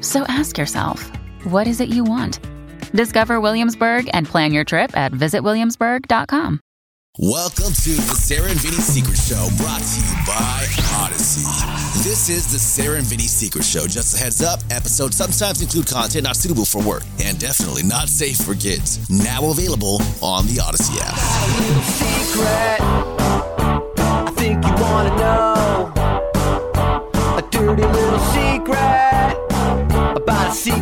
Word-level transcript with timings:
So 0.00 0.24
ask 0.28 0.56
yourself, 0.56 1.10
what 1.44 1.66
is 1.66 1.80
it 1.80 1.88
you 1.90 2.04
want? 2.04 2.40
Discover 2.92 3.40
Williamsburg 3.40 4.08
and 4.12 4.26
plan 4.26 4.52
your 4.52 4.64
trip 4.64 4.96
at 4.96 5.12
visitwilliamsburg.com. 5.12 6.60
Welcome 7.18 7.72
to 7.74 7.90
the 7.90 8.14
Sarah 8.16 8.48
and 8.48 8.58
Vinny 8.60 8.76
Secret 8.76 9.16
Show, 9.18 9.48
brought 9.58 9.82
to 9.82 10.00
you 10.00 10.14
by 10.26 10.66
Odyssey. 11.04 11.44
This 12.08 12.30
is 12.30 12.50
the 12.50 12.58
Sarah 12.58 12.96
and 12.96 13.04
Vinny 13.06 13.24
Secret 13.24 13.64
Show. 13.64 13.86
Just 13.86 14.14
a 14.14 14.18
heads 14.18 14.40
up, 14.42 14.60
episodes 14.70 15.16
sometimes 15.16 15.60
include 15.60 15.86
content 15.86 16.24
not 16.24 16.36
suitable 16.36 16.64
for 16.64 16.82
work 16.82 17.02
and 17.22 17.38
definitely 17.38 17.82
not 17.82 18.08
safe 18.08 18.38
for 18.38 18.54
kids. 18.54 19.10
Now 19.10 19.50
available 19.50 20.00
on 20.22 20.46
the 20.46 20.60
Odyssey 20.64 20.98
app. 21.02 21.18
secret. 22.00 22.80
I 24.00 24.30
think 24.36 24.64
you 24.64 24.72
wanna 24.82 25.16
know 25.16 25.92
a 27.36 27.42
dirty 27.50 27.82
little 27.82 28.18
secret 28.30 28.70
about 28.78 29.49
a 29.49 29.49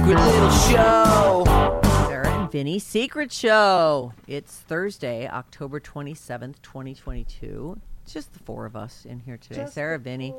secret 0.08 0.24
little 0.24 0.50
show. 0.50 1.80
Sarah 2.08 2.32
and 2.32 2.50
Vinny 2.50 2.78
Secret 2.78 3.30
Show. 3.30 4.14
It's 4.26 4.56
Thursday, 4.56 5.28
October 5.28 5.80
27th, 5.80 6.62
2022. 6.62 7.78
It's 8.04 8.14
just 8.14 8.32
the 8.32 8.38
four 8.38 8.64
of 8.64 8.74
us 8.74 9.04
in 9.04 9.20
here 9.20 9.36
today. 9.36 9.66
Sarah, 9.70 9.98
Vinny, 9.98 10.34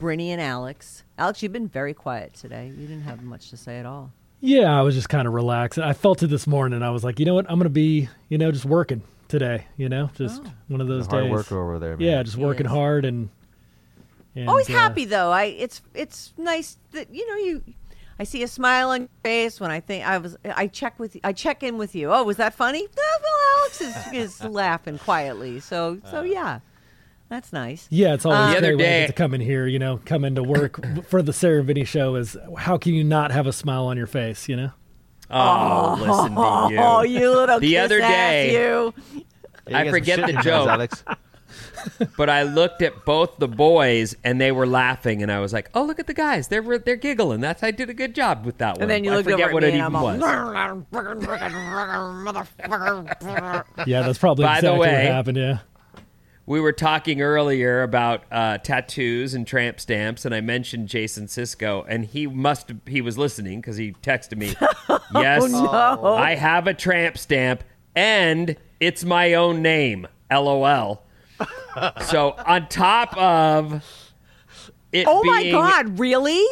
Brinny, 0.00 0.28
and 0.28 0.40
Alex. 0.40 1.04
Alex, 1.18 1.42
you've 1.42 1.52
been 1.52 1.68
very 1.68 1.92
quiet 1.92 2.32
today. 2.32 2.68
You 2.68 2.86
didn't 2.86 3.02
have 3.02 3.22
much 3.22 3.50
to 3.50 3.58
say 3.58 3.78
at 3.78 3.84
all. 3.84 4.12
Yeah, 4.40 4.74
I 4.74 4.80
was 4.80 4.94
just 4.94 5.10
kind 5.10 5.28
of 5.28 5.34
relaxed. 5.34 5.78
I 5.78 5.92
felt 5.92 6.22
it 6.22 6.28
this 6.28 6.46
morning. 6.46 6.82
I 6.82 6.88
was 6.88 7.04
like, 7.04 7.20
you 7.20 7.26
know 7.26 7.34
what? 7.34 7.44
I'm 7.50 7.56
going 7.58 7.64
to 7.64 7.68
be, 7.68 8.08
you 8.30 8.38
know, 8.38 8.50
just 8.50 8.64
working 8.64 9.02
today. 9.28 9.66
You 9.76 9.90
know, 9.90 10.08
just 10.14 10.42
one 10.68 10.80
of 10.80 10.88
those 10.88 11.06
hard 11.06 11.24
days. 11.24 11.32
worker 11.32 11.62
over 11.62 11.78
there, 11.78 11.98
man. 11.98 12.08
Yeah, 12.08 12.22
just 12.22 12.36
He 12.38 12.42
working 12.42 12.64
is. 12.64 12.72
hard 12.72 13.04
and. 13.04 13.28
and 14.34 14.48
Always 14.48 14.70
uh, 14.70 14.72
happy 14.72 15.04
though. 15.04 15.30
I 15.30 15.44
it's 15.44 15.82
it's 15.92 16.32
nice 16.38 16.78
that 16.92 17.14
you 17.14 17.28
know 17.28 17.36
you. 17.36 17.62
I 18.22 18.24
see 18.24 18.44
a 18.44 18.48
smile 18.48 18.90
on 18.90 19.00
your 19.00 19.08
face 19.24 19.58
when 19.58 19.72
I 19.72 19.80
think 19.80 20.06
I 20.06 20.16
was. 20.18 20.36
I 20.44 20.68
check 20.68 20.96
with. 21.00 21.16
I 21.24 21.32
check 21.32 21.64
in 21.64 21.76
with 21.76 21.92
you. 21.96 22.12
Oh, 22.12 22.22
was 22.22 22.36
that 22.36 22.54
funny? 22.54 22.86
"Ah, 22.96 23.18
well, 23.20 23.60
Alex 23.64 23.80
is, 23.80 24.12
is 24.40 24.44
laughing 24.48 24.96
quietly. 24.98 25.58
So 25.58 25.98
so 26.08 26.22
yeah, 26.22 26.60
that's 27.28 27.52
nice. 27.52 27.88
Yeah, 27.90 28.14
it's 28.14 28.24
always 28.24 28.38
Uh, 28.38 28.44
great 28.44 28.60
The 28.60 28.66
other 28.68 28.76
day- 28.76 29.06
to 29.08 29.12
come 29.12 29.34
in 29.34 29.40
here. 29.40 29.66
You 29.66 29.80
know, 29.80 30.00
come 30.04 30.24
into 30.24 30.44
work 30.44 30.78
for 31.08 31.20
the 31.20 31.32
Sarah 31.32 31.58
and 31.58 31.66
Vinny 31.66 31.82
show. 31.84 32.14
Is 32.14 32.36
how 32.58 32.78
can 32.78 32.94
you 32.94 33.02
not 33.02 33.32
have 33.32 33.48
a 33.48 33.52
smile 33.52 33.86
on 33.86 33.96
your 33.96 34.06
face? 34.06 34.48
You 34.48 34.54
know. 34.56 34.70
Oh, 35.28 35.96
listen 35.98 36.34
to 36.36 36.68
you. 36.74 36.78
Oh, 36.80 37.02
you 37.02 37.28
little 37.34 37.58
The 37.58 37.78
other 37.78 37.98
kiss-ass 37.98 38.10
day- 38.30 38.52
you. 38.52 38.94
Yeah, 39.66 39.78
I 39.78 39.78
you 39.80 39.84
got 39.86 39.90
forget 39.90 40.26
the 40.26 40.32
joke. 40.42 40.68
Alex. 40.68 41.02
but 42.16 42.30
I 42.30 42.42
looked 42.42 42.82
at 42.82 43.04
both 43.04 43.38
the 43.38 43.48
boys 43.48 44.14
and 44.24 44.40
they 44.40 44.52
were 44.52 44.66
laughing, 44.66 45.22
and 45.22 45.30
I 45.30 45.40
was 45.40 45.52
like, 45.52 45.70
"Oh, 45.74 45.84
look 45.84 45.98
at 45.98 46.06
the 46.06 46.14
guys! 46.14 46.48
They're 46.48 46.78
they're 46.78 46.96
giggling. 46.96 47.40
That's 47.40 47.62
I 47.62 47.70
did 47.70 47.90
a 47.90 47.94
good 47.94 48.14
job 48.14 48.44
with 48.44 48.58
that 48.58 48.74
one." 48.74 48.82
And 48.82 48.90
then 48.90 49.04
you 49.04 49.12
I 49.12 49.16
looked 49.16 49.30
forget 49.30 49.40
over 49.40 49.48
at 49.50 49.54
what 49.54 49.62
me 49.62 49.68
it 49.70 49.74
even 49.76 49.92
was. 49.92 50.20
Yeah, 53.86 54.02
that's 54.02 54.18
probably 54.18 54.44
By 54.44 54.60
the 54.60 54.72
way- 54.72 54.78
what 54.78 54.88
happened. 54.90 55.38
Yeah. 55.38 55.58
We 56.44 56.60
were 56.60 56.72
talking 56.72 57.22
earlier 57.22 57.82
about 57.84 58.24
uh, 58.32 58.58
tattoos 58.58 59.32
and 59.32 59.46
tramp 59.46 59.78
stamps, 59.78 60.24
and 60.24 60.34
I 60.34 60.40
mentioned 60.40 60.88
Jason 60.88 61.28
Cisco, 61.28 61.84
and 61.88 62.04
he 62.04 62.26
must 62.26 62.72
he 62.86 63.00
was 63.00 63.16
listening 63.16 63.60
because 63.60 63.76
he 63.76 63.92
texted 63.92 64.38
me. 64.38 64.48
yes, 65.14 65.48
no. 65.50 66.04
I 66.04 66.34
have 66.34 66.66
a 66.66 66.74
tramp 66.74 67.16
stamp, 67.16 67.62
and 67.94 68.56
it's 68.80 69.04
my 69.04 69.34
own 69.34 69.62
name. 69.62 70.08
LOL. 70.32 71.04
So 72.06 72.34
on 72.46 72.68
top 72.68 73.16
of 73.16 73.84
it 74.92 75.06
Oh 75.08 75.22
my 75.24 75.50
God! 75.50 75.98
Really? 75.98 76.44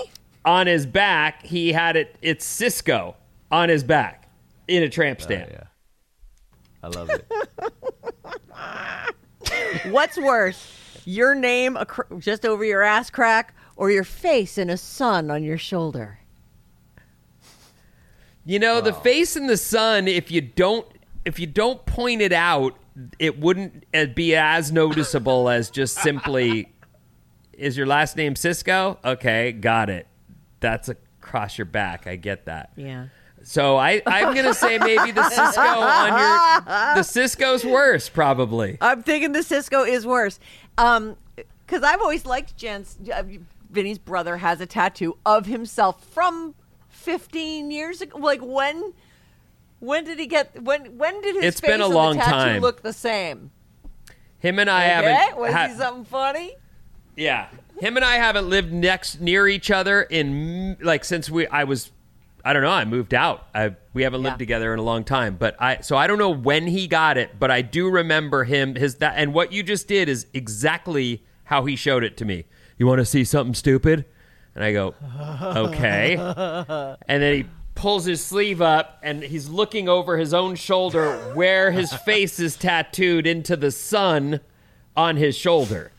on 0.44 0.66
his 0.66 0.86
back, 0.86 1.44
he 1.44 1.72
had 1.72 1.96
it. 1.96 2.16
It's 2.22 2.44
Cisco 2.44 3.16
on 3.50 3.68
his 3.68 3.84
back 3.84 4.28
in 4.68 4.82
a 4.82 4.88
tramp 4.88 5.18
oh, 5.20 5.24
stamp. 5.24 5.50
yeah. 5.50 5.64
I 6.82 6.88
love 6.88 7.10
it. 7.10 7.30
What's 9.92 10.16
worse, 10.16 11.02
your 11.04 11.34
name 11.34 11.74
acr- 11.74 12.18
just 12.18 12.46
over 12.46 12.64
your 12.64 12.82
ass 12.82 13.10
crack, 13.10 13.54
or 13.76 13.90
your 13.90 14.04
face 14.04 14.56
in 14.56 14.70
a 14.70 14.76
sun 14.76 15.30
on 15.30 15.42
your 15.42 15.58
shoulder? 15.58 16.18
You 18.46 18.58
know, 18.58 18.80
the 18.80 18.94
face 18.94 19.36
in 19.36 19.46
the 19.46 19.58
sun, 19.58 20.08
if 20.08 20.30
you 20.30 20.40
don't 20.40 20.86
if 21.26 21.38
you 21.38 21.46
don't 21.46 21.84
point 21.84 22.22
it 22.22 22.32
out, 22.32 22.76
it 23.18 23.38
wouldn't 23.38 23.84
uh, 23.94 24.06
be 24.06 24.34
as 24.34 24.72
noticeable 24.72 25.48
as 25.48 25.70
just 25.70 25.96
simply 25.96 26.72
is 27.52 27.76
your 27.76 27.86
last 27.86 28.16
name 28.16 28.36
Cisco? 28.36 28.98
Okay, 29.04 29.52
got 29.52 29.90
it. 29.90 30.06
That's 30.60 30.88
across 30.88 31.58
your 31.58 31.66
back. 31.66 32.06
I 32.06 32.16
get 32.16 32.46
that. 32.46 32.72
Yeah. 32.76 33.06
So 33.42 33.76
I 33.76 34.02
I'm 34.06 34.34
going 34.34 34.46
to 34.46 34.54
say 34.54 34.78
maybe 34.78 35.12
the 35.12 35.28
Cisco 35.30 35.60
on 35.60 36.08
your 36.08 36.94
the 36.96 37.02
Cisco's 37.02 37.64
worse 37.64 38.08
probably. 38.08 38.78
I'm 38.80 39.02
thinking 39.02 39.32
the 39.32 39.42
Cisco 39.42 39.84
is 39.84 40.06
worse. 40.06 40.38
Um, 40.76 41.16
because 41.36 41.82
I've 41.84 42.00
always 42.00 42.26
liked 42.26 42.56
Jen's. 42.56 42.98
Uh, 43.14 43.22
Vinny's 43.70 43.98
brother 43.98 44.38
has 44.38 44.60
a 44.60 44.66
tattoo 44.66 45.16
of 45.24 45.46
himself 45.46 46.04
from 46.04 46.56
15 46.88 47.70
years 47.70 48.00
ago. 48.00 48.18
Like 48.18 48.40
when? 48.42 48.92
When 49.80 50.04
did 50.04 50.18
he 50.18 50.26
get? 50.26 50.62
When? 50.62 50.96
When 50.98 51.20
did 51.20 51.34
his 51.36 51.44
It's 51.44 51.60
face 51.60 51.70
been 51.70 51.80
a 51.80 51.86
and 51.86 51.94
long 51.94 52.16
the 52.16 52.22
tattoo 52.22 52.52
time. 52.52 52.62
look 52.62 52.82
the 52.82 52.92
same? 52.92 53.50
Him 54.38 54.58
and 54.58 54.70
I 54.70 54.84
Okay, 54.84 55.10
haven't 55.12 55.40
was 55.40 55.52
ha- 55.52 55.68
he 55.68 55.74
something 55.74 56.04
funny? 56.04 56.52
Yeah, 57.16 57.48
him 57.80 57.96
and 57.96 58.04
I 58.04 58.14
haven't 58.16 58.48
lived 58.48 58.72
next 58.72 59.20
near 59.20 59.46
each 59.48 59.70
other 59.70 60.02
in 60.02 60.76
like 60.80 61.04
since 61.04 61.28
we 61.28 61.46
I 61.48 61.64
was 61.64 61.90
I 62.44 62.52
don't 62.54 62.62
know 62.62 62.70
I 62.70 62.84
moved 62.86 63.12
out. 63.12 63.46
I 63.54 63.74
we 63.92 64.02
haven't 64.04 64.22
lived 64.22 64.34
Yeah. 64.34 64.38
together 64.38 64.72
in 64.72 64.78
a 64.78 64.82
long 64.82 65.04
time, 65.04 65.36
but 65.38 65.56
I 65.60 65.80
so 65.82 65.96
I 65.96 66.06
don't 66.06 66.18
know 66.18 66.30
when 66.30 66.66
he 66.68 66.86
got 66.86 67.18
it, 67.18 67.38
but 67.38 67.50
I 67.50 67.60
do 67.62 67.90
remember 67.90 68.44
him 68.44 68.74
his 68.76 68.94
that 68.96 69.14
and 69.16 69.34
what 69.34 69.52
you 69.52 69.62
just 69.62 69.88
did 69.88 70.08
is 70.08 70.26
exactly 70.32 71.22
how 71.44 71.64
he 71.66 71.74
showed 71.76 72.04
it 72.04 72.16
to 72.18 72.24
me. 72.24 72.44
You 72.78 72.86
want 72.86 73.00
to 73.00 73.04
see 73.04 73.24
something 73.24 73.54
stupid? 73.54 74.04
And 74.54 74.64
I 74.64 74.72
go, 74.72 74.94
okay. 75.56 76.16
and 77.08 77.22
then 77.22 77.34
he 77.34 77.46
pulls 77.80 78.04
his 78.04 78.22
sleeve 78.22 78.60
up 78.60 78.98
and 79.02 79.22
he's 79.22 79.48
looking 79.48 79.88
over 79.88 80.18
his 80.18 80.34
own 80.34 80.54
shoulder 80.54 81.16
where 81.34 81.70
his 81.72 81.90
face 82.04 82.38
is 82.38 82.54
tattooed 82.54 83.26
into 83.26 83.56
the 83.56 83.70
sun 83.70 84.38
on 84.94 85.16
his 85.16 85.34
shoulder. 85.34 85.90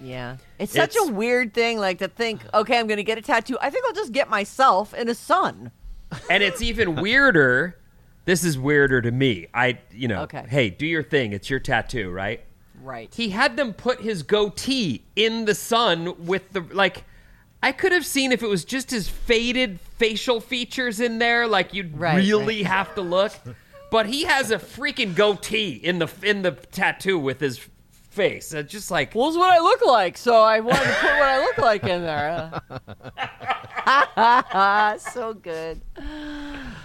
Yeah. 0.00 0.36
It's 0.60 0.72
such 0.72 0.90
It's- 0.94 1.08
a 1.08 1.12
weird 1.12 1.52
thing, 1.52 1.78
like 1.80 1.98
to 1.98 2.06
think, 2.06 2.42
okay, 2.54 2.78
I'm 2.78 2.86
going 2.86 2.98
to 2.98 3.02
get 3.02 3.18
a 3.18 3.22
tattoo. 3.22 3.58
I 3.60 3.70
think 3.70 3.84
I'll 3.86 3.92
just 3.92 4.12
get 4.12 4.30
myself 4.30 4.94
in 4.94 5.08
a 5.08 5.16
sun. 5.16 5.72
and 6.30 6.44
it's 6.44 6.62
even 6.62 6.94
weirder. 6.94 7.76
This 8.24 8.44
is 8.44 8.56
weirder 8.56 9.02
to 9.02 9.10
me. 9.10 9.48
I, 9.52 9.78
you 9.90 10.06
know, 10.06 10.22
Okay. 10.22 10.44
hey, 10.48 10.70
do 10.70 10.86
your 10.86 11.02
thing. 11.02 11.32
It's 11.32 11.50
your 11.50 11.58
tattoo, 11.58 12.08
right? 12.10 12.44
Right. 12.80 13.12
He 13.12 13.30
had 13.30 13.56
them 13.56 13.72
put 13.72 14.00
his 14.00 14.22
goatee 14.22 15.02
in 15.16 15.44
the 15.46 15.56
sun 15.56 16.24
with 16.24 16.52
the 16.52 16.60
like. 16.72 17.02
I 17.64 17.72
could 17.72 17.90
have 17.90 18.06
seen 18.06 18.30
if 18.30 18.44
it 18.44 18.48
was 18.48 18.64
just 18.64 18.92
his 18.92 19.08
faded 19.08 19.80
facial 19.96 20.40
features 20.40 21.00
in 21.00 21.18
there, 21.18 21.46
like 21.46 21.74
you'd 21.74 21.96
Right, 21.98 22.16
really 22.16 22.62
have 22.62 22.94
to 22.94 23.00
look. 23.02 23.32
But 23.90 24.06
he 24.06 24.24
has 24.24 24.50
a 24.50 24.58
freaking 24.58 25.14
goatee 25.14 25.72
in 25.72 25.98
the 26.00 26.08
in 26.22 26.42
the 26.42 26.52
tattoo 26.52 27.18
with 27.18 27.38
his 27.40 27.58
face. 28.10 28.52
It's 28.52 28.72
just 28.72 28.90
like 28.90 29.14
Well, 29.14 29.28
it's 29.28 29.36
what 29.36 29.50
I 29.52 29.58
look 29.60 29.84
like, 29.84 30.16
so 30.18 30.42
I 30.42 30.60
wanted 30.60 30.80
to 30.84 30.94
put 31.00 31.10
what 31.10 31.22
I 31.22 31.38
look 31.40 31.58
like 31.58 31.84
in 31.84 32.02
there. 32.02 32.60
so 34.98 35.34
good. 35.34 35.80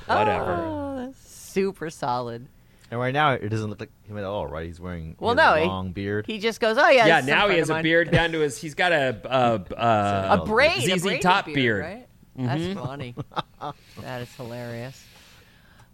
whatever. 0.06 0.54
Oh, 0.54 1.14
super 1.26 1.90
solid. 1.90 2.48
And 2.92 3.00
right 3.00 3.14
now, 3.14 3.32
it 3.32 3.48
doesn't 3.50 3.70
look 3.70 3.80
like 3.80 3.92
him 4.04 4.18
at 4.18 4.26
all, 4.26 4.48
right? 4.48 4.66
He's 4.66 4.80
wearing 4.82 5.16
Well, 5.18 5.34
no, 5.34 5.54
a 5.54 5.62
he- 5.62 5.66
long 5.66 5.94
beard. 5.94 6.26
He 6.28 6.40
just 6.40 6.60
goes, 6.60 6.78
oh 6.78 6.90
yeah. 6.90 7.06
yeah, 7.08 7.22
this 7.22 7.26
is 7.26 7.30
some 7.32 7.40
now 7.40 7.48
he 7.50 7.58
has 7.58 7.70
a 7.70 7.82
beard 7.82 8.12
down 8.12 8.32
to 8.34 8.40
his. 8.42 8.58
He's 8.62 8.76
got 8.76 8.92
a 8.92 9.18
a, 9.24 9.74
uh, 9.80 10.38
a 10.42 10.46
braid, 10.46 10.90
a 10.90 11.00
ZZ 11.00 11.20
Top 11.22 11.46
beard, 11.46 11.56
beard. 11.56 11.82
right? 11.86 12.08
That's 12.36 12.74
funny. 12.80 13.16
that 14.02 14.22
is 14.22 14.34
hilarious. 14.36 15.04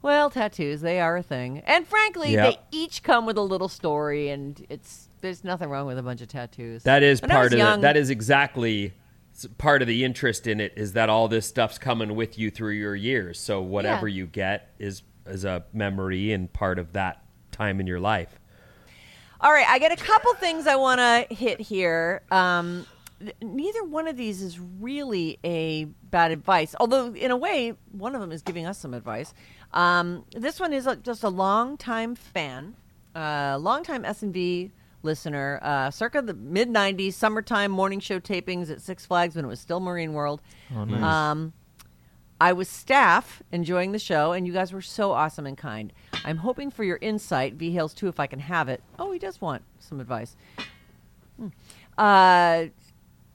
Well, 0.02 0.30
tattoos, 0.30 0.82
they 0.82 1.00
are 1.00 1.18
a 1.18 1.24
thing. 1.24 1.60
And 1.66 1.88
frankly, 1.88 2.36
they 2.36 2.60
each 2.72 3.02
come 3.04 3.26
with 3.26 3.38
a 3.38 3.42
little 3.42 3.68
story 3.70 4.30
and 4.30 4.64
it's 4.70 5.10
there's 5.22 5.44
nothing 5.44 5.70
wrong 5.70 5.88
with 5.88 5.98
a 5.98 6.04
bunch 6.04 6.22
of 6.22 6.28
tattoos. 6.28 6.84
That 6.84 7.02
is 7.02 7.22
When 7.22 7.32
I 7.32 7.34
part 7.34 7.54
of 7.54 7.58
young- 7.60 7.80
it. 7.80 7.82
That 7.82 7.98
is 7.98 8.12
exactly 8.12 8.94
s- 9.36 9.48
part 9.58 9.82
of 9.82 9.88
the 9.88 10.04
interest 10.06 10.46
in 10.46 10.62
it 10.62 10.74
is 10.78 10.94
that 10.94 11.10
all 11.10 11.28
this 11.28 11.48
stuff's 11.48 11.80
coming 11.80 12.16
with 12.16 12.38
you 12.38 12.52
through 12.52 12.74
your 12.74 12.96
years. 12.96 13.40
So 13.40 13.62
whatever 13.62 14.08
you 14.08 14.28
get 14.28 14.74
is 14.78 15.02
is 15.26 15.44
a 15.44 15.66
memory 15.74 16.32
and 16.32 16.54
part 16.54 16.78
of 16.80 16.94
that 16.94 17.24
time 17.52 17.80
in 17.80 17.88
your 17.88 18.00
life. 18.00 18.40
All 19.42 19.52
right, 19.52 19.68
I 19.68 19.78
got 19.80 19.92
a 19.92 19.96
couple 19.98 20.34
things 20.36 20.68
I 20.68 20.76
want 20.78 21.00
to 21.00 21.36
hit 21.36 21.60
here. 21.60 22.22
Um, 22.32 22.86
neither 23.42 23.84
one 23.84 24.08
of 24.08 24.18
these 24.18 24.42
is 24.42 24.60
really 24.60 25.40
a 25.44 25.86
bad 25.86 26.32
advice, 26.32 26.76
although 26.80 27.14
in 27.14 27.32
a 27.32 27.38
way, 27.38 27.74
one 27.92 28.16
of 28.16 28.22
them 28.22 28.32
is 28.32 28.42
giving 28.42 28.66
us 28.66 28.78
some 28.78 28.94
advice. 28.94 29.34
Um, 29.74 30.26
this 30.32 30.60
one 30.60 30.74
is 30.74 30.88
a, 30.88 30.96
just 30.96 31.24
a 31.24 31.30
long-time 31.30 32.16
fan, 32.16 32.76
uh, 33.16 33.58
long-time 33.60 34.06
S 34.06 34.22
and 34.22 34.34
V 34.34 34.72
listener, 35.04 35.60
uh, 35.62 35.92
circa 35.92 36.22
the 36.22 36.34
mid 36.34 36.70
'90s, 36.70 37.14
summertime 37.14 37.72
morning 37.72 38.00
show 38.00 38.20
tapings 38.20 38.70
at 38.70 38.82
Six 38.82 39.06
Flags 39.06 39.36
when 39.36 39.46
it 39.46 39.48
was 39.48 39.60
still 39.60 39.80
Marine 39.80 40.14
World. 40.14 40.42
oh, 40.76 40.86
nice. 40.86 41.02
Um, 41.02 41.54
I 42.40 42.54
was 42.54 42.70
staff 42.70 43.42
enjoying 43.52 43.94
the 43.94 44.00
show, 44.00 44.32
and 44.32 44.46
you 44.46 44.54
guys 44.54 44.72
were 44.72 44.82
so 44.82 45.12
awesome 45.12 45.48
and 45.48 45.58
kind. 45.58 45.92
I'm 46.24 46.38
hoping 46.38 46.70
for 46.70 46.84
your 46.84 47.00
insight, 47.02 47.56
V 47.56 47.72
Hales 47.72 47.96
too, 47.96 48.08
if 48.08 48.20
I 48.20 48.28
can 48.28 48.40
have 48.40 48.70
it. 48.70 48.84
Oh, 49.00 49.12
he 49.12 49.18
does 49.18 49.42
want 49.42 49.64
some 49.80 50.00
advice. 50.00 50.36
Hmm. 51.38 51.48
Uh, 51.98 52.66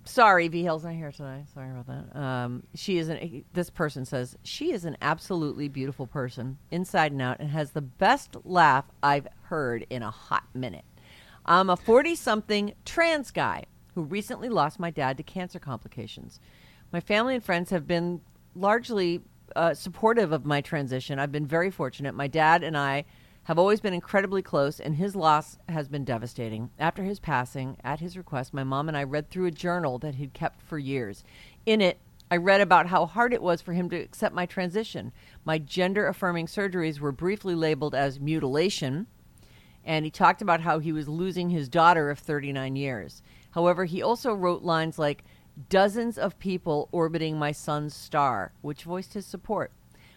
sorry, 0.05 0.49
V 0.49 0.63
Hale's 0.63 0.85
not 0.85 0.95
here 0.95 1.13
tonight. 1.13 1.45
Sorry 1.53 1.71
about 1.71 1.87
that. 1.87 2.19
Um, 2.19 2.63
she 2.75 2.99
is 2.99 3.09
an. 3.09 3.45
This 3.53 3.71
person 3.71 4.05
says 4.05 4.37
she 4.43 4.73
is 4.73 4.85
an 4.85 4.97
absolutely 5.03 5.69
beautiful 5.69 6.07
person, 6.07 6.59
inside 6.71 7.13
and 7.13 7.23
out, 7.23 7.41
and 7.41 7.51
has 7.51 7.71
the 7.71 7.83
best 7.83 8.37
laugh 8.45 8.85
I've 9.03 9.29
heard 9.45 9.87
in 9.91 10.03
a 10.03 10.11
hot 10.11 10.45
minute. 10.55 10.85
I'm 11.45 11.71
a 11.71 11.77
40 11.77 12.15
something 12.15 12.75
trans 12.85 13.31
guy 13.31 13.65
who 13.95 14.03
recently 14.03 14.49
lost 14.49 14.79
my 14.79 14.91
dad 14.91 15.17
to 15.17 15.23
cancer 15.23 15.59
complications. 15.59 16.41
My 16.93 17.01
family 17.01 17.35
and 17.35 17.45
friends 17.45 17.71
have 17.71 17.87
been 17.87 18.21
largely 18.55 19.21
uh, 19.57 19.75
supportive 19.75 20.33
of 20.33 20.45
my 20.45 20.61
transition. 20.61 21.19
I've 21.19 21.33
been 21.33 21.47
very 21.47 21.71
fortunate. 21.71 22.15
My 22.15 22.27
dad 22.27 22.63
and 22.63 22.77
I 22.77 23.05
have 23.45 23.59
always 23.59 23.81
been 23.81 23.95
incredibly 23.95 24.43
close, 24.43 24.79
and 24.79 24.97
his 24.97 25.17
loss 25.17 25.59
has 25.69 25.89
been 25.89 26.05
devastating. 26.05 26.71
After 26.79 27.03
his 27.03 27.19
passing, 27.19 27.77
at 27.83 28.01
his 28.01 28.17
request, 28.17 28.55
my 28.55 28.65
mom 28.65 28.89
and 28.89 28.97
I 28.97 29.03
read 29.03 29.31
through 29.31 29.47
a 29.47 29.51
journal 29.51 29.99
that 29.99 30.15
he'd 30.15 30.33
kept 30.33 30.63
for 30.63 30.79
years. 30.79 31.25
In 31.67 31.81
it, 31.81 31.99
I 32.31 32.37
read 32.37 32.61
about 32.61 32.87
how 32.87 33.05
hard 33.05 33.33
it 33.33 33.43
was 33.43 33.61
for 33.61 33.73
him 33.73 33.91
to 33.91 33.97
accept 33.97 34.35
my 34.35 34.47
transition. 34.47 35.13
My 35.45 35.59
gender 35.59 36.07
affirming 36.07 36.47
surgeries 36.47 37.01
were 37.01 37.13
briefly 37.13 37.55
labeled 37.55 37.95
as 37.95 38.21
mutilation, 38.21 39.07
and 39.85 40.05
he 40.05 40.11
talked 40.11 40.41
about 40.41 40.61
how 40.61 40.79
he 40.79 40.93
was 40.93 41.09
losing 41.09 41.51
his 41.51 41.69
daughter 41.69 42.11
of 42.11 42.21
39 42.21 42.77
years. 42.77 43.23
However, 43.51 43.85
he 43.85 44.01
also 44.01 44.33
wrote 44.33 44.63
lines 44.63 44.99
like, 44.99 45.25
dozens 45.69 46.17
of 46.17 46.39
people 46.39 46.89
orbiting 46.93 47.39
my 47.39 47.53
son's 47.53 47.95
star, 47.95 48.53
which 48.63 48.85
voiced 48.85 49.15
his 49.15 49.27
support. 49.27 49.71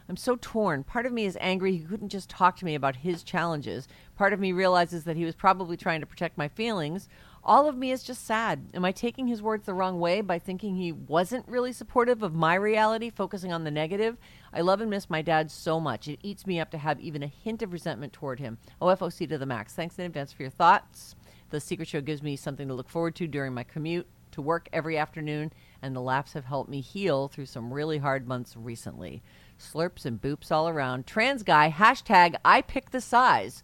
I'm 0.07 0.17
so 0.17 0.37
torn. 0.39 0.83
Part 0.83 1.05
of 1.05 1.13
me 1.13 1.25
is 1.25 1.37
angry 1.41 1.71
he 1.71 1.83
couldn't 1.83 2.09
just 2.09 2.29
talk 2.29 2.55
to 2.57 2.65
me 2.65 2.75
about 2.75 2.97
his 2.97 3.23
challenges. 3.23 3.87
Part 4.15 4.33
of 4.33 4.39
me 4.39 4.51
realizes 4.51 5.03
that 5.05 5.17
he 5.17 5.25
was 5.25 5.33
probably 5.33 5.77
trying 5.77 5.99
to 6.01 6.05
protect 6.05 6.37
my 6.37 6.47
feelings. 6.47 7.09
All 7.43 7.67
of 7.67 7.75
me 7.75 7.91
is 7.91 8.03
just 8.03 8.25
sad. 8.25 8.67
Am 8.73 8.85
I 8.85 8.91
taking 8.91 9.27
his 9.27 9.41
words 9.41 9.65
the 9.65 9.73
wrong 9.73 9.99
way 9.99 10.21
by 10.21 10.37
thinking 10.37 10.75
he 10.75 10.91
wasn't 10.91 11.47
really 11.47 11.71
supportive 11.71 12.21
of 12.21 12.35
my 12.35 12.53
reality, 12.55 13.09
focusing 13.09 13.51
on 13.51 13.63
the 13.63 13.71
negative? 13.71 14.17
I 14.53 14.61
love 14.61 14.81
and 14.81 14.89
miss 14.89 15.09
my 15.09 15.21
dad 15.21 15.49
so 15.49 15.79
much. 15.79 16.07
It 16.07 16.19
eats 16.21 16.45
me 16.45 16.59
up 16.59 16.69
to 16.71 16.77
have 16.77 16.99
even 16.99 17.23
a 17.23 17.27
hint 17.27 17.61
of 17.61 17.73
resentment 17.73 18.13
toward 18.13 18.39
him. 18.39 18.59
OFOC 18.81 19.27
to 19.29 19.37
the 19.37 19.45
max. 19.45 19.73
Thanks 19.73 19.97
in 19.97 20.05
advance 20.05 20.31
for 20.31 20.43
your 20.43 20.51
thoughts. 20.51 21.15
The 21.49 21.59
Secret 21.59 21.87
Show 21.87 22.01
gives 22.01 22.21
me 22.21 22.35
something 22.35 22.67
to 22.67 22.73
look 22.73 22.89
forward 22.89 23.15
to 23.15 23.27
during 23.27 23.53
my 23.53 23.63
commute 23.63 24.07
to 24.35 24.41
work 24.41 24.67
every 24.73 24.97
afternoon, 24.97 25.51
and 25.81 25.95
the 25.95 26.01
laughs 26.01 26.33
have 26.33 26.45
helped 26.45 26.69
me 26.69 26.81
heal 26.81 27.27
through 27.27 27.45
some 27.45 27.73
really 27.73 27.97
hard 27.97 28.27
months 28.27 28.55
recently. 28.57 29.23
Slurps 29.59 30.05
and 30.05 30.21
boops 30.21 30.51
all 30.51 30.67
around. 30.69 31.07
Trans 31.07 31.43
guy, 31.43 31.71
hashtag 31.71 32.35
I 32.43 32.61
pick 32.61 32.91
the 32.91 33.01
size. 33.01 33.63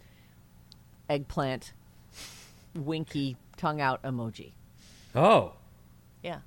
Eggplant, 1.10 1.74
winky, 2.76 3.36
tongue 3.58 3.82
out 3.82 4.02
emoji. 4.04 4.54
Oh, 5.14 5.54
Yeah. 6.24 6.40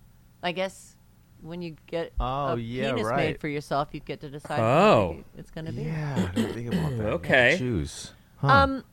I 0.42 0.52
guess 0.52 0.96
when 1.42 1.60
you 1.62 1.76
get 1.86 2.12
Oh, 2.20 2.54
a 2.54 2.56
yeah, 2.56 2.90
penis 2.94 3.08
made 3.14 3.40
for 3.40 3.48
yourself, 3.48 3.88
you 3.92 4.00
get 4.00 4.20
to 4.20 4.30
decide 4.30 4.60
Oh. 4.60 5.12
how 5.12 5.24
it's 5.38 5.50
going 5.50 5.66
to 5.66 5.72
be. 5.72 5.82
yeah, 5.82 6.28
I 6.30 6.34
didn't 6.34 6.54
think 6.54 6.72
about 6.72 6.90
that. 6.98 7.06
Okay. 7.14 7.56
Choose. 7.58 8.12
Um, 8.42 8.84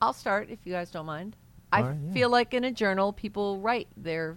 I'll 0.00 0.12
start 0.12 0.50
if 0.50 0.58
you 0.64 0.72
guys 0.72 0.90
don't 0.90 1.06
mind. 1.06 1.36
I 1.72 1.80
All 1.82 1.88
right, 1.88 1.96
yeah. 2.06 2.12
feel 2.12 2.30
like 2.30 2.54
in 2.54 2.64
a 2.64 2.70
journal, 2.70 3.12
people 3.12 3.60
write 3.60 3.88
their 3.96 4.36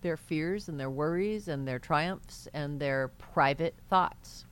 their 0.00 0.16
fears 0.16 0.68
and 0.68 0.78
their 0.78 0.90
worries 0.90 1.48
and 1.48 1.66
their 1.66 1.78
triumphs 1.78 2.48
and 2.54 2.80
their 2.80 3.08
private 3.08 3.74
thoughts. 3.88 4.44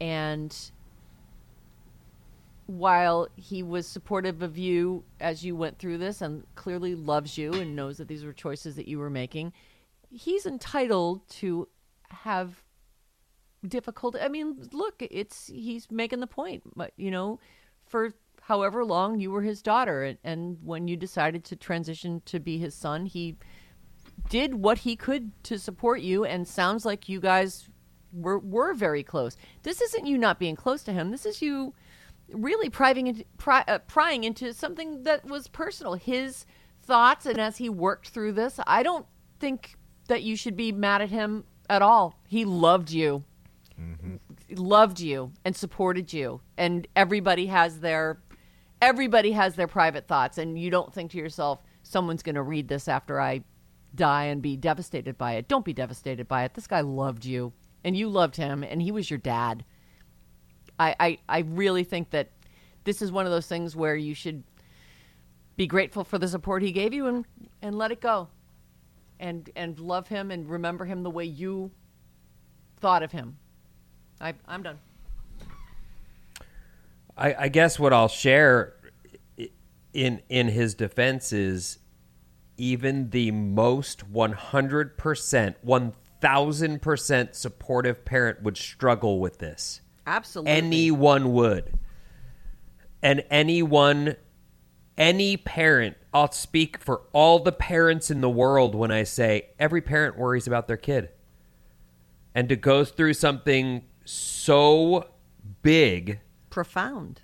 And 0.00 0.56
while 2.66 3.28
he 3.36 3.62
was 3.62 3.86
supportive 3.86 4.42
of 4.42 4.58
you 4.58 5.02
as 5.20 5.44
you 5.44 5.56
went 5.56 5.78
through 5.78 5.98
this 5.98 6.20
and 6.20 6.44
clearly 6.54 6.94
loves 6.94 7.38
you 7.38 7.52
and 7.54 7.74
knows 7.74 7.96
that 7.96 8.08
these 8.08 8.24
were 8.24 8.32
choices 8.32 8.76
that 8.76 8.86
you 8.88 8.98
were 8.98 9.10
making, 9.10 9.52
he's 10.10 10.46
entitled 10.46 11.26
to 11.28 11.68
have 12.10 12.62
difficult 13.66 14.14
i 14.20 14.28
mean 14.28 14.68
look 14.72 14.94
it's 15.00 15.48
he's 15.48 15.90
making 15.90 16.20
the 16.20 16.26
point 16.26 16.62
but 16.76 16.92
you 16.96 17.10
know 17.10 17.40
for 17.86 18.12
however 18.42 18.84
long 18.84 19.18
you 19.18 19.30
were 19.30 19.42
his 19.42 19.60
daughter 19.62 20.04
and, 20.04 20.18
and 20.22 20.58
when 20.62 20.86
you 20.86 20.96
decided 20.96 21.44
to 21.44 21.56
transition 21.56 22.22
to 22.24 22.38
be 22.38 22.58
his 22.58 22.74
son 22.74 23.04
he 23.04 23.36
did 24.28 24.54
what 24.54 24.78
he 24.78 24.96
could 24.96 25.32
to 25.44 25.58
support 25.58 26.00
you 26.00 26.24
and 26.24 26.46
sounds 26.46 26.84
like 26.84 27.08
you 27.08 27.20
guys 27.20 27.68
were 28.12 28.38
were 28.38 28.74
very 28.74 29.02
close. 29.02 29.36
This 29.62 29.80
isn't 29.80 30.06
you 30.06 30.18
not 30.18 30.38
being 30.38 30.56
close 30.56 30.82
to 30.84 30.92
him. 30.92 31.10
This 31.10 31.26
is 31.26 31.42
you 31.42 31.74
really 32.32 32.68
prying 32.68 33.06
into, 33.06 33.24
pry, 33.38 33.64
uh, 33.66 33.78
prying 33.78 34.24
into 34.24 34.52
something 34.52 35.02
that 35.04 35.24
was 35.24 35.48
personal 35.48 35.94
his 35.94 36.44
thoughts 36.82 37.24
and 37.24 37.38
as 37.38 37.56
he 37.56 37.70
worked 37.70 38.08
through 38.08 38.32
this 38.32 38.60
i 38.66 38.82
don't 38.82 39.06
think 39.38 39.78
that 40.08 40.22
you 40.22 40.36
should 40.36 40.56
be 40.56 40.72
mad 40.72 41.00
at 41.00 41.10
him 41.10 41.44
at 41.70 41.82
all. 41.82 42.18
He 42.26 42.44
loved 42.44 42.90
you. 42.90 43.24
Loved 44.50 44.98
you 44.98 45.32
and 45.44 45.54
supported 45.54 46.12
you 46.12 46.40
and 46.56 46.88
everybody 46.96 47.46
has 47.46 47.78
their 47.78 48.18
everybody 48.82 49.32
has 49.32 49.54
their 49.54 49.68
private 49.68 50.08
thoughts 50.08 50.38
and 50.38 50.58
you 50.58 50.70
don't 50.70 50.92
think 50.92 51.12
to 51.12 51.18
yourself 51.18 51.62
someone's 51.84 52.22
going 52.22 52.34
to 52.34 52.42
read 52.42 52.66
this 52.66 52.88
after 52.88 53.20
i 53.20 53.40
die 53.94 54.24
and 54.24 54.42
be 54.42 54.56
devastated 54.56 55.16
by 55.16 55.34
it. 55.34 55.48
Don't 55.48 55.64
be 55.64 55.72
devastated 55.72 56.28
by 56.28 56.44
it. 56.44 56.54
This 56.54 56.66
guy 56.66 56.80
loved 56.80 57.24
you 57.24 57.52
and 57.84 57.96
you 57.96 58.08
loved 58.08 58.36
him 58.36 58.62
and 58.62 58.82
he 58.82 58.92
was 58.92 59.10
your 59.10 59.18
dad. 59.18 59.64
I 60.78 60.94
i, 61.00 61.18
I 61.28 61.38
really 61.40 61.84
think 61.84 62.10
that 62.10 62.30
this 62.84 63.02
is 63.02 63.12
one 63.12 63.26
of 63.26 63.32
those 63.32 63.46
things 63.46 63.74
where 63.74 63.96
you 63.96 64.14
should 64.14 64.42
be 65.56 65.66
grateful 65.66 66.04
for 66.04 66.18
the 66.18 66.28
support 66.28 66.62
he 66.62 66.72
gave 66.72 66.94
you 66.94 67.06
and 67.06 67.24
and 67.62 67.76
let 67.76 67.90
it 67.90 68.00
go. 68.00 68.28
And 69.20 69.50
and 69.56 69.78
love 69.80 70.08
him 70.08 70.30
and 70.30 70.48
remember 70.48 70.84
him 70.84 71.02
the 71.02 71.10
way 71.10 71.24
you 71.24 71.70
thought 72.80 73.02
of 73.02 73.10
him. 73.10 73.36
I, 74.20 74.34
I'm 74.46 74.62
done. 74.62 74.78
I, 77.16 77.34
I 77.34 77.48
guess 77.48 77.78
what 77.78 77.92
I'll 77.92 78.08
share 78.08 78.74
in 79.92 80.22
in 80.28 80.48
his 80.48 80.74
defense 80.74 81.32
is 81.32 81.78
even 82.58 83.10
the 83.10 83.30
most 83.30 84.12
100%, 84.12 85.54
1000% 85.64 87.34
supportive 87.34 88.04
parent 88.04 88.42
would 88.42 88.56
struggle 88.56 89.20
with 89.20 89.38
this. 89.38 89.80
Absolutely. 90.06 90.52
Anyone 90.52 91.32
would. 91.32 91.78
And 93.02 93.24
anyone, 93.30 94.16
any 94.96 95.36
parent, 95.36 95.96
I'll 96.12 96.32
speak 96.32 96.78
for 96.78 97.02
all 97.12 97.38
the 97.38 97.52
parents 97.52 98.10
in 98.10 98.20
the 98.20 98.28
world 98.28 98.74
when 98.74 98.90
I 98.90 99.04
say 99.04 99.50
every 99.58 99.80
parent 99.80 100.18
worries 100.18 100.46
about 100.46 100.66
their 100.66 100.76
kid. 100.76 101.10
And 102.34 102.48
to 102.48 102.56
go 102.56 102.84
through 102.84 103.14
something 103.14 103.84
so 104.04 105.08
big 105.62 106.20
profound. 106.50 107.22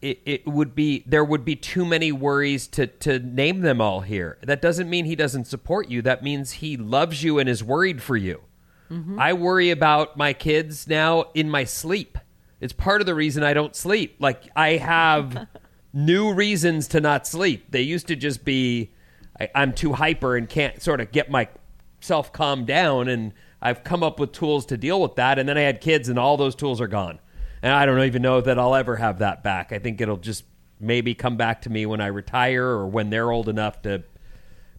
It, 0.00 0.20
it 0.24 0.46
would 0.46 0.74
be 0.74 1.02
there 1.06 1.24
would 1.24 1.44
be 1.44 1.56
too 1.56 1.84
many 1.84 2.12
worries 2.12 2.66
to 2.68 2.86
to 2.86 3.18
name 3.18 3.60
them 3.60 3.80
all 3.80 4.00
here. 4.00 4.38
That 4.42 4.62
doesn't 4.62 4.88
mean 4.88 5.04
he 5.04 5.16
doesn't 5.16 5.46
support 5.46 5.88
you. 5.88 6.02
That 6.02 6.22
means 6.22 6.52
he 6.52 6.76
loves 6.76 7.22
you 7.22 7.38
and 7.38 7.48
is 7.48 7.64
worried 7.64 8.02
for 8.02 8.16
you. 8.16 8.42
Mm-hmm. 8.90 9.18
I 9.18 9.32
worry 9.32 9.70
about 9.70 10.16
my 10.16 10.32
kids 10.32 10.88
now 10.88 11.26
in 11.34 11.50
my 11.50 11.64
sleep 11.64 12.16
It's 12.58 12.72
part 12.72 13.02
of 13.02 13.06
the 13.06 13.14
reason 13.14 13.42
I 13.42 13.52
don't 13.52 13.76
sleep. 13.76 14.16
Like 14.18 14.48
I 14.56 14.76
have 14.76 15.46
new 15.92 16.32
reasons 16.32 16.88
to 16.88 17.00
not 17.00 17.26
sleep. 17.26 17.70
They 17.70 17.82
used 17.82 18.06
to 18.08 18.16
just 18.16 18.44
be 18.44 18.92
I, 19.40 19.50
I'm 19.54 19.72
too 19.72 19.94
hyper 19.94 20.36
and 20.36 20.48
can't 20.48 20.82
sort 20.82 21.00
of 21.00 21.12
get 21.12 21.30
myself 21.30 22.32
calmed 22.32 22.66
down. 22.66 23.08
And 23.08 23.32
I've 23.60 23.84
come 23.84 24.02
up 24.02 24.20
with 24.20 24.32
tools 24.32 24.66
to 24.66 24.76
deal 24.76 25.00
with 25.00 25.16
that. 25.16 25.38
And 25.38 25.48
then 25.48 25.58
I 25.58 25.62
had 25.62 25.80
kids, 25.80 26.08
and 26.08 26.18
all 26.18 26.36
those 26.36 26.54
tools 26.54 26.80
are 26.80 26.86
gone. 26.86 27.18
And 27.62 27.72
I 27.72 27.86
don't 27.86 28.00
even 28.02 28.22
know 28.22 28.40
that 28.40 28.58
I'll 28.58 28.74
ever 28.74 28.96
have 28.96 29.18
that 29.18 29.42
back. 29.42 29.72
I 29.72 29.78
think 29.78 30.00
it'll 30.00 30.16
just 30.16 30.44
maybe 30.80 31.14
come 31.14 31.36
back 31.36 31.62
to 31.62 31.70
me 31.70 31.86
when 31.86 32.00
I 32.00 32.06
retire 32.06 32.64
or 32.64 32.86
when 32.86 33.10
they're 33.10 33.30
old 33.30 33.48
enough 33.48 33.82
to 33.82 34.04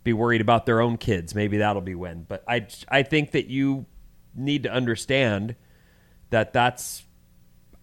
be 0.04 0.14
worried 0.14 0.42
about 0.42 0.66
their 0.66 0.80
own 0.80 0.98
kids. 0.98 1.36
Maybe 1.36 1.58
that'll 1.58 1.82
be 1.82 1.96
when. 1.96 2.24
But 2.24 2.44
I, 2.48 2.68
I 2.88 3.04
think 3.04 3.32
that 3.32 3.48
you 3.48 3.86
need 4.36 4.64
to 4.64 4.72
understand 4.72 5.56
that 6.30 6.54
that's. 6.54 7.04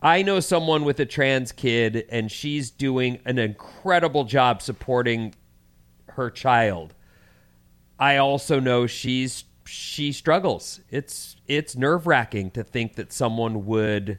I 0.03 0.23
know 0.23 0.41
someone 0.41 0.85
with 0.85 1.01
a 1.01 1.07
trans 1.07 1.53
kid, 1.53 2.07
and 2.11 2.31
she's 2.31 2.71
doing 2.71 3.19
an 3.25 3.39
incredible 3.39 4.25
job 4.25 4.61
supporting 4.63 5.35
her 6.11 6.31
child. 6.31 6.95
I 7.99 8.19
also 8.19 8.61
know 8.61 8.87
she's 8.87 9.45
she 9.65 10.13
struggles. 10.13 10.81
It's 10.91 11.37
it's 11.47 11.77
nerve 11.77 12.07
wracking 12.07 12.51
to 12.53 12.63
think 12.63 12.95
that 12.97 13.13
someone 13.13 13.67
would 13.67 14.19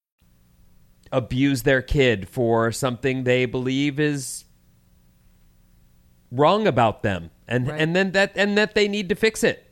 Abuse 1.11 1.63
their 1.63 1.81
kid 1.81 2.27
for 2.29 2.71
something 2.71 3.23
they 3.25 3.45
believe 3.45 3.99
is 3.99 4.45
wrong 6.31 6.65
about 6.67 7.03
them 7.03 7.29
and 7.47 7.69
and 7.69 7.93
then 7.95 8.11
that 8.13 8.31
and 8.35 8.57
that 8.57 8.73
they 8.75 8.87
need 8.87 9.09
to 9.09 9.15
fix 9.15 9.43
it 9.43 9.69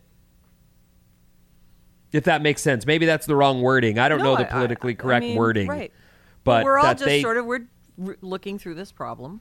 if 2.12 2.25
that 2.25 2.41
makes 2.41 2.62
sense 2.62 2.86
maybe 2.86 3.05
that's 3.05 3.25
the 3.25 3.36
wrong 3.36 3.62
wording 3.62 3.98
i 3.98 4.10
don't 4.10 4.17
No, 4.19 4.25
know 4.25 4.36
the 4.36 4.46
politically 4.46 4.91
I- 4.91 4.96
I 4.96 4.96
correct 4.96 5.24
mean, 5.25 5.38
wording 5.38 5.67
right. 5.69 5.93
but 6.43 6.65
we're 6.65 6.77
all 6.77 6.84
that 6.84 6.98
just 6.98 7.05
they 7.05 7.22
sort 7.22 7.38
of 7.38 7.46
we're 7.46 7.67
looking 8.22 8.58
through 8.60 8.75
this 8.75 8.91
problem. 8.91 9.39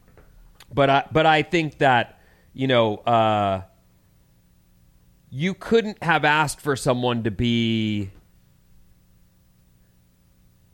but 0.73 0.91
I 0.91 1.05
but 1.11 1.27
I 1.27 1.43
think 1.43 1.79
that 1.79 2.21
you 2.53 2.67
know 2.69 2.97
uh, 2.99 3.63
you 5.31 5.55
couldn't 5.55 6.03
have 6.03 6.25
asked 6.25 6.61
for 6.61 6.75
someone 6.75 7.23
to 7.25 7.31
be. 7.31 8.11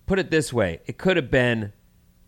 Put 0.07 0.19
it 0.19 0.31
this 0.31 0.53
way: 0.53 0.81
it 0.87 0.99
could 0.99 1.17
have 1.17 1.31
been. 1.31 1.73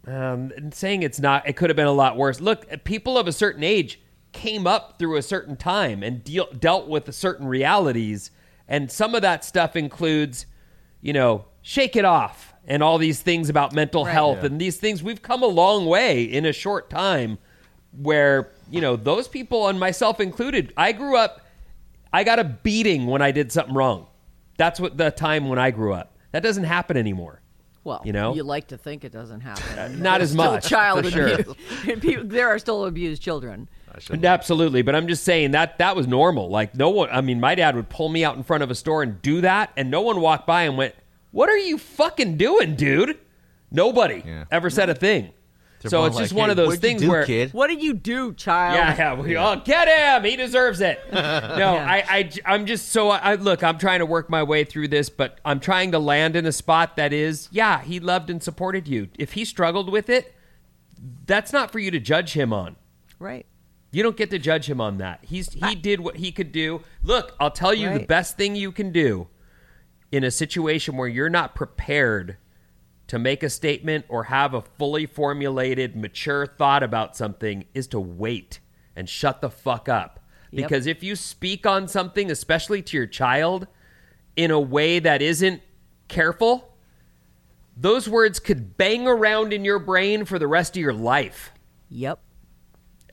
Um, 0.09 0.53
and 0.57 0.73
saying 0.73 1.03
it's 1.03 1.19
not, 1.19 1.49
it 1.49 1.57
could 1.57 1.69
have 1.69 1.77
been 1.77 1.89
a 1.89 1.93
lot 1.93 2.17
worse. 2.17 2.41
Look, 2.41 2.85
people 2.85 3.19
of 3.19 3.27
a 3.27 3.33
certain 3.33 3.65
age 3.65 4.01
came 4.31 4.65
up 4.65 5.01
through 5.01 5.17
a 5.17 5.23
certain 5.23 5.57
time 5.57 6.05
and 6.05 6.23
deal, 6.23 6.47
dealt 6.61 6.87
with 6.87 7.13
certain 7.13 7.49
realities, 7.49 8.31
and 8.69 8.89
some 8.89 9.17
of 9.17 9.23
that 9.23 9.45
stuff 9.45 9.75
includes, 9.75 10.47
you 11.01 11.13
know, 11.13 11.47
shake 11.61 11.97
it 11.97 12.05
off 12.05 12.55
and 12.69 12.85
all 12.85 12.99
these 12.99 13.21
things 13.21 13.49
about 13.49 13.73
mental 13.73 14.05
health 14.05 14.45
and 14.45 14.61
these 14.61 14.77
things. 14.77 15.03
We've 15.03 15.23
come 15.23 15.43
a 15.43 15.49
long 15.49 15.87
way 15.87 16.23
in 16.23 16.47
a 16.47 16.53
short 16.53 16.89
time 16.89 17.39
where, 17.91 18.53
you 18.71 18.81
know, 18.81 18.95
those 18.95 19.27
people 19.27 19.67
and 19.67 19.81
myself 19.81 20.21
included, 20.21 20.73
I 20.77 20.93
grew 20.93 21.17
up, 21.17 21.41
I 22.13 22.23
got 22.23 22.39
a 22.39 22.45
beating 22.45 23.07
when 23.07 23.23
I 23.23 23.33
did 23.33 23.51
something 23.51 23.75
wrong. 23.75 24.07
That's 24.57 24.79
what 24.79 24.97
the 24.97 25.11
time 25.11 25.49
when 25.49 25.59
I 25.59 25.73
grew 25.73 25.93
up. 25.93 26.17
That 26.31 26.45
doesn't 26.45 26.65
happen 26.65 26.97
anymore. 26.97 27.41
Well, 27.87 28.03
You 28.05 28.13
know? 28.13 28.35
you 28.35 28.43
like 28.43 28.67
to 28.69 28.77
think 28.77 29.05
it 29.05 29.13
doesn't 29.13 29.41
happen. 29.41 29.63
Uh, 29.79 29.89
not 29.89 30.21
as 30.21 30.35
much, 30.35 30.67
child 30.69 31.07
sure. 31.07 31.29
abuse. 31.29 31.55
There 32.25 32.49
are 32.49 32.59
still 32.59 32.87
abused 32.87 33.23
children. 33.23 33.69
Absolutely, 34.11 34.83
but 34.83 34.95
I'm 34.97 35.07
just 35.07 35.23
saying 35.23 35.53
that 35.53 35.79
that 35.79 35.95
was 35.97 36.07
normal. 36.07 36.49
Like 36.51 36.75
no 36.75 36.91
one, 36.91 37.09
I 37.13 37.21
mean, 37.21 37.39
my 37.41 37.55
dad 37.55 37.77
would 37.77 37.89
pull 37.89 38.09
me 38.09 38.25
out 38.25 38.37
in 38.37 38.43
front 38.43 38.63
of 38.63 38.71
a 38.71 38.75
store 38.75 39.03
and 39.03 39.23
do 39.23 39.41
that, 39.43 39.71
and 39.77 39.91
no 39.91 40.01
one 40.01 40.21
walked 40.21 40.47
by 40.47 40.63
and 40.63 40.77
went, 40.77 40.95
"What 41.31 41.49
are 41.49 41.57
you 41.57 41.79
fucking 41.79 42.37
doing, 42.37 42.75
dude?" 42.75 43.19
Nobody 43.71 44.23
Yeah. 44.27 44.45
ever 44.51 44.69
said 44.71 44.89
a 44.91 44.95
thing. 44.95 45.31
They're 45.81 45.91
so 45.91 46.05
it's 46.05 46.17
just 46.17 46.33
like, 46.33 46.39
one 46.39 46.49
"Hey, 46.49 46.53
of 46.53 46.57
those 46.57 46.79
things 46.79 47.03
do, 47.03 47.09
where 47.09 47.25
kid? 47.25 47.53
What 47.53 47.69
did 47.69 47.83
you 47.83 47.93
do, 47.93 48.33
child? 48.33 48.77
yeah, 48.77 48.97
yeah, 48.97 49.21
we 49.21 49.37
all 49.37 49.57
get 49.57 49.89
him. 49.89 50.25
He 50.25 50.37
deserves 50.37 50.81
it. 50.81 51.01
No, 51.57 51.77
I, 51.77 52.31
I, 52.45 52.55
am 52.55 52.67
just 52.67 52.91
so. 52.91 53.11
I 53.11 53.35
look. 53.35 53.63
I'm 53.63 53.79
trying 53.79 54.01
to 54.01 54.07
work 54.07 54.29
my 54.29 54.43
way 54.43 54.65
through 54.65 54.89
this, 54.89 55.09
but 55.09 55.39
I'm 55.45 55.61
trying 55.61 55.93
to 55.93 55.99
land 55.99 56.37
in 56.37 56.45
a 56.45 56.53
spot 56.53 56.97
that 56.97 57.13
is, 57.13 57.49
yeah, 57.51 57.83
he 57.83 57.99
loved 57.99 58.31
and 58.31 58.43
supported 58.43 58.87
you. 58.87 59.09
If 59.19 59.33
he 59.33 59.45
struggled 59.45 59.91
with 59.91 60.11
it, 60.11 60.35
that's 61.27 61.53
not 61.53 61.71
for 61.71 61.79
you 61.79 61.91
to 61.91 62.01
judge 62.01 62.33
him 62.33 62.53
on. 62.53 62.77
Right. 63.19 63.47
You 63.91 64.03
don't 64.03 64.17
get 64.17 64.31
to 64.31 64.39
judge 64.39 64.69
him 64.69 64.81
on 64.81 64.99
that. 64.99 65.21
He's 65.23 65.53
he 65.53 65.75
did 65.75 66.01
what 66.01 66.17
he 66.17 66.33
could 66.33 66.53
do. 66.53 66.83
Look, 67.03 67.35
I'll 67.41 67.51
tell 67.51 67.75
you 67.75 67.93
the 67.93 68.05
best 68.05 68.37
thing 68.37 68.55
you 68.55 68.73
can 68.73 68.93
do 68.93 69.29
in 70.13 70.25
a 70.25 70.31
situation 70.31 70.97
where 70.97 71.09
you're 71.09 71.31
not 71.31 71.55
prepared 71.55 72.37
to 73.09 73.19
make 73.19 73.43
a 73.43 73.51
statement 73.51 74.05
or 74.09 74.25
have 74.25 74.55
a 74.55 74.61
fully 74.61 75.07
formulated, 75.07 75.97
mature 75.97 76.47
thought 76.47 76.83
about 76.83 77.17
something 77.17 77.65
is 77.73 77.87
to 77.89 78.01
wait 78.01 78.61
and 78.97 79.09
shut 79.09 79.41
the 79.41 79.51
fuck 79.51 79.89
up. 79.89 80.21
Yep. 80.51 80.69
Because 80.69 80.87
if 80.87 81.03
you 81.03 81.17
speak 81.17 81.67
on 81.67 81.87
something, 81.89 82.31
especially 82.31 82.83
to 82.83 82.97
your 82.97 83.07
child, 83.07 83.67
in 84.37 84.51
a 84.51 84.61
way 84.61 84.99
that 84.99 85.23
isn't 85.23 85.63
careful, 86.09 86.73
those 87.77 88.09
words 88.09 88.39
could 88.39 88.77
bang 88.77 89.07
around 89.07 89.53
in 89.53 89.65
your 89.65 89.79
brain 89.79 90.25
for 90.25 90.39
the 90.39 90.47
rest 90.47 90.77
of 90.77 90.83
your 90.83 90.95
life 90.95 91.53
Yep. 91.91 92.19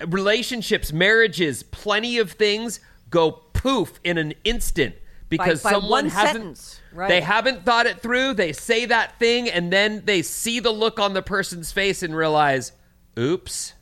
relationships, 0.08 0.92
marriages, 0.94 1.64
plenty 1.64 2.18
of 2.18 2.32
things 2.32 2.80
go 3.10 3.32
poof 3.32 4.00
in 4.04 4.18
an 4.18 4.34
instant 4.44 4.96
because 5.38 5.64
by 5.64 5.72
someone 5.72 5.90
one 5.90 6.10
hasn't 6.10 6.58
sentence, 6.58 6.80
right. 6.94 7.08
they 7.08 7.22
haven't 7.22 7.66
thought 7.66 7.86
it 7.86 8.02
through. 8.02 8.34
They 8.34 8.54
say 8.54 8.86
that 8.86 9.18
thing 9.20 9.50
and 9.50 9.72
then 9.72 10.04
they 10.06 10.22
see 10.22 10.60
the 10.60 10.72
look 10.72 11.00
on 11.00 11.14
the 11.14 11.22
person's 11.22 11.72
face 11.72 12.04
and 12.04 12.16
realize, 12.16 12.72
"Oops. 13.18 13.74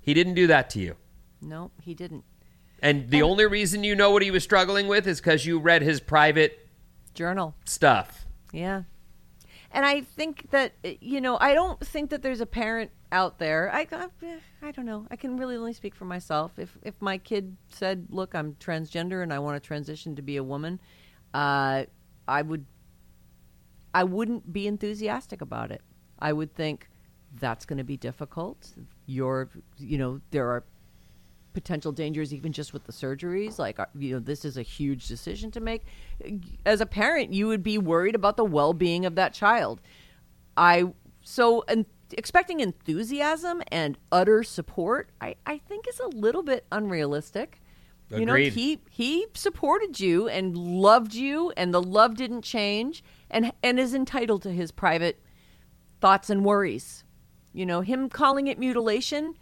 He 0.00 0.14
didn't 0.14 0.34
do 0.34 0.46
that 0.46 0.70
to 0.70 0.80
you." 0.80 0.96
No, 1.40 1.70
he 1.82 1.94
didn't. 1.94 2.24
And 2.80 3.10
the 3.10 3.22
only 3.22 3.46
reason 3.46 3.82
you 3.82 3.96
know 3.96 4.10
what 4.10 4.22
he 4.22 4.30
was 4.30 4.44
struggling 4.44 4.86
with 4.86 5.06
is 5.06 5.20
cuz 5.20 5.44
you 5.44 5.58
read 5.58 5.82
his 5.82 6.00
private 6.00 6.68
Journal. 7.14 7.54
stuff. 7.64 8.26
Yeah. 8.52 8.82
And 9.70 9.84
I 9.84 10.00
think 10.00 10.50
that 10.50 10.72
you 10.82 11.20
know, 11.20 11.36
I 11.40 11.54
don't 11.54 11.80
think 11.80 12.10
that 12.10 12.22
there's 12.22 12.40
a 12.40 12.46
parent 12.46 12.90
out 13.12 13.38
there. 13.38 13.70
I 13.72 13.86
I, 13.90 14.08
I 14.62 14.70
don't 14.70 14.86
know. 14.86 15.06
I 15.10 15.16
can 15.16 15.36
really 15.36 15.56
only 15.56 15.72
speak 15.72 15.94
for 15.94 16.04
myself. 16.04 16.58
If 16.58 16.76
if 16.82 17.00
my 17.00 17.18
kid 17.18 17.56
said, 17.68 18.06
"Look, 18.10 18.34
I'm 18.34 18.54
transgender 18.54 19.22
and 19.22 19.32
I 19.32 19.38
want 19.38 19.62
to 19.62 19.66
transition 19.66 20.16
to 20.16 20.22
be 20.22 20.36
a 20.36 20.44
woman," 20.44 20.80
uh, 21.34 21.84
I 22.26 22.42
would 22.42 22.66
I 23.94 24.04
wouldn't 24.04 24.52
be 24.52 24.66
enthusiastic 24.66 25.40
about 25.40 25.70
it. 25.70 25.82
I 26.18 26.32
would 26.32 26.54
think 26.54 26.88
that's 27.40 27.64
going 27.64 27.78
to 27.78 27.84
be 27.84 27.96
difficult. 27.96 28.72
You're, 29.06 29.48
you 29.78 29.98
know, 29.98 30.20
there 30.30 30.48
are 30.48 30.64
potential 31.54 31.92
dangers 31.92 32.32
even 32.32 32.52
just 32.52 32.72
with 32.72 32.84
the 32.84 32.92
surgeries 32.92 33.58
like 33.58 33.80
uh, 33.80 33.86
you 33.98 34.12
know 34.12 34.20
this 34.20 34.44
is 34.44 34.56
a 34.56 34.62
huge 34.62 35.08
decision 35.08 35.50
to 35.50 35.58
make 35.58 35.82
as 36.64 36.80
a 36.80 36.86
parent 36.86 37.32
you 37.32 37.48
would 37.48 37.64
be 37.64 37.78
worried 37.78 38.14
about 38.14 38.36
the 38.36 38.44
well-being 38.44 39.04
of 39.04 39.16
that 39.16 39.32
child 39.32 39.80
i 40.56 40.84
so 41.22 41.64
and 41.66 41.84
expecting 42.12 42.60
enthusiasm 42.60 43.62
and 43.70 43.98
utter 44.10 44.42
support 44.42 45.10
i 45.20 45.34
i 45.46 45.58
think 45.58 45.86
is 45.88 46.00
a 46.00 46.08
little 46.08 46.42
bit 46.42 46.66
unrealistic 46.72 47.60
you 48.10 48.24
know 48.24 48.34
he 48.34 48.80
he 48.90 49.26
supported 49.34 50.00
you 50.00 50.28
and 50.28 50.56
loved 50.56 51.14
you 51.14 51.52
and 51.56 51.74
the 51.74 51.82
love 51.82 52.16
didn't 52.16 52.42
change 52.42 53.04
and 53.30 53.52
and 53.62 53.78
is 53.78 53.94
entitled 53.94 54.42
to 54.42 54.50
his 54.50 54.72
private 54.72 55.20
thoughts 56.00 56.30
and 56.30 56.44
worries 56.44 57.04
you 57.52 57.66
know 57.66 57.82
him 57.82 58.08
calling 58.08 58.46
it 58.46 58.58
mutilation 58.58 59.34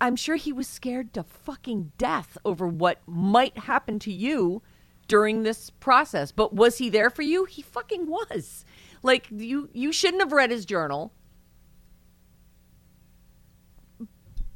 I'm 0.00 0.16
sure 0.16 0.36
he 0.36 0.52
was 0.52 0.68
scared 0.68 1.12
to 1.14 1.22
fucking 1.22 1.92
death 1.96 2.36
over 2.44 2.66
what 2.66 3.00
might 3.06 3.56
happen 3.58 3.98
to 4.00 4.12
you 4.12 4.62
during 5.08 5.42
this 5.42 5.70
process. 5.70 6.32
But 6.32 6.54
was 6.54 6.78
he 6.78 6.90
there 6.90 7.10
for 7.10 7.22
you? 7.22 7.44
He 7.44 7.62
fucking 7.62 8.06
was. 8.06 8.64
Like 9.02 9.28
you 9.30 9.70
you 9.72 9.92
shouldn't 9.92 10.22
have 10.22 10.32
read 10.32 10.50
his 10.50 10.64
journal. 10.64 11.12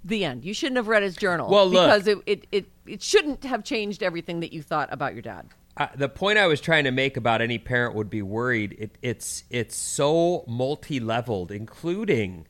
The 0.05 0.25
end. 0.25 0.45
You 0.45 0.53
shouldn't 0.53 0.77
have 0.77 0.89
read 0.89 1.03
his 1.03 1.17
journal. 1.17 1.51
Well, 1.51 1.67
look. 1.67 1.87
because 1.87 2.07
it, 2.07 2.19
it, 2.27 2.47
it, 2.53 2.67
it 2.87 3.03
shouldn't 3.03 3.45
have 3.45 3.65
changed 3.65 4.03
everything 4.03 4.41
that 4.41 4.53
you 4.53 4.63
thought 4.63 4.93
about 4.93 5.15
your 5.15 5.23
dad. 5.23 5.49
uh, 5.77 5.89
the 5.97 6.09
point 6.09 6.39
I 6.39 6.47
was 6.47 6.61
trying 6.61 6.85
to 6.85 6.91
make 6.91 7.17
about 7.17 7.41
any 7.41 7.59
parent 7.59 7.95
would 7.95 8.11
be 8.11 8.23
worried. 8.23 8.77
It, 8.79 8.99
it's 9.03 9.45
it's 9.51 9.77
so 9.77 10.45
multi-leveled, 10.47 11.51
including 11.51 12.47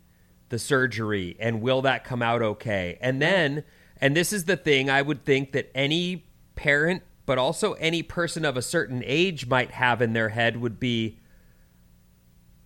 the 0.50 0.58
surgery 0.58 1.36
and 1.40 1.62
will 1.62 1.82
that 1.82 2.04
come 2.04 2.22
out 2.22 2.42
okay? 2.42 2.98
And 3.00 3.20
then, 3.22 3.64
and 4.00 4.16
this 4.16 4.32
is 4.32 4.44
the 4.44 4.56
thing 4.56 4.90
I 4.90 5.00
would 5.02 5.24
think 5.24 5.52
that 5.52 5.70
any 5.74 6.26
parent, 6.54 7.02
but 7.24 7.38
also 7.38 7.72
any 7.74 8.02
person 8.02 8.44
of 8.44 8.56
a 8.56 8.62
certain 8.62 9.02
age 9.06 9.46
might 9.46 9.70
have 9.70 10.02
in 10.02 10.12
their 10.12 10.28
head 10.28 10.58
would 10.58 10.78
be, 10.78 11.18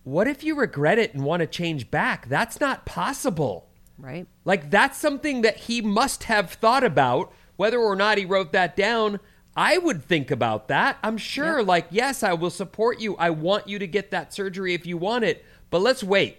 what 0.03 0.27
if 0.27 0.43
you 0.43 0.55
regret 0.55 0.99
it 0.99 1.13
and 1.13 1.23
want 1.23 1.39
to 1.39 1.47
change 1.47 1.89
back? 1.89 2.27
That's 2.27 2.59
not 2.59 2.85
possible. 2.85 3.68
Right. 3.99 4.27
Like 4.45 4.71
that's 4.71 4.97
something 4.97 5.41
that 5.41 5.57
he 5.57 5.81
must 5.81 6.23
have 6.23 6.51
thought 6.53 6.83
about, 6.83 7.33
whether 7.57 7.79
or 7.79 7.95
not 7.95 8.17
he 8.17 8.25
wrote 8.25 8.53
that 8.53 8.75
down. 8.75 9.19
I 9.55 9.77
would 9.77 10.03
think 10.03 10.31
about 10.31 10.69
that. 10.69 10.97
I'm 11.03 11.17
sure, 11.17 11.61
like, 11.61 11.87
yes, 11.91 12.23
I 12.23 12.33
will 12.33 12.49
support 12.51 13.01
you. 13.01 13.17
I 13.17 13.29
want 13.31 13.67
you 13.67 13.77
to 13.79 13.87
get 13.87 14.11
that 14.11 14.33
surgery 14.33 14.73
if 14.73 14.85
you 14.85 14.97
want 14.97 15.25
it, 15.25 15.43
but 15.69 15.81
let's 15.81 16.03
wait. 16.03 16.37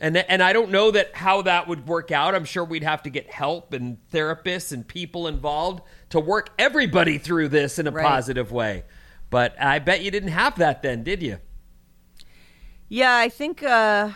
And 0.00 0.16
and 0.16 0.42
I 0.42 0.52
don't 0.52 0.70
know 0.70 0.90
that 0.92 1.14
how 1.16 1.42
that 1.42 1.66
would 1.66 1.88
work 1.88 2.12
out. 2.12 2.34
I'm 2.34 2.44
sure 2.44 2.64
we'd 2.64 2.84
have 2.84 3.02
to 3.04 3.10
get 3.10 3.30
help 3.30 3.72
and 3.72 3.96
therapists 4.12 4.70
and 4.70 4.86
people 4.86 5.26
involved 5.26 5.82
to 6.10 6.20
work 6.20 6.50
everybody 6.58 7.18
through 7.18 7.48
this 7.48 7.78
in 7.78 7.86
a 7.86 7.90
Right. 7.90 8.06
positive 8.06 8.52
way. 8.52 8.84
But 9.30 9.60
I 9.60 9.78
bet 9.80 10.02
you 10.02 10.10
didn't 10.10 10.30
have 10.30 10.56
that 10.58 10.82
then, 10.82 11.02
did 11.02 11.22
you? 11.22 11.38
Yeah, 12.88 13.16
I 13.16 13.28
think 13.28 13.62
uh, 13.62 14.10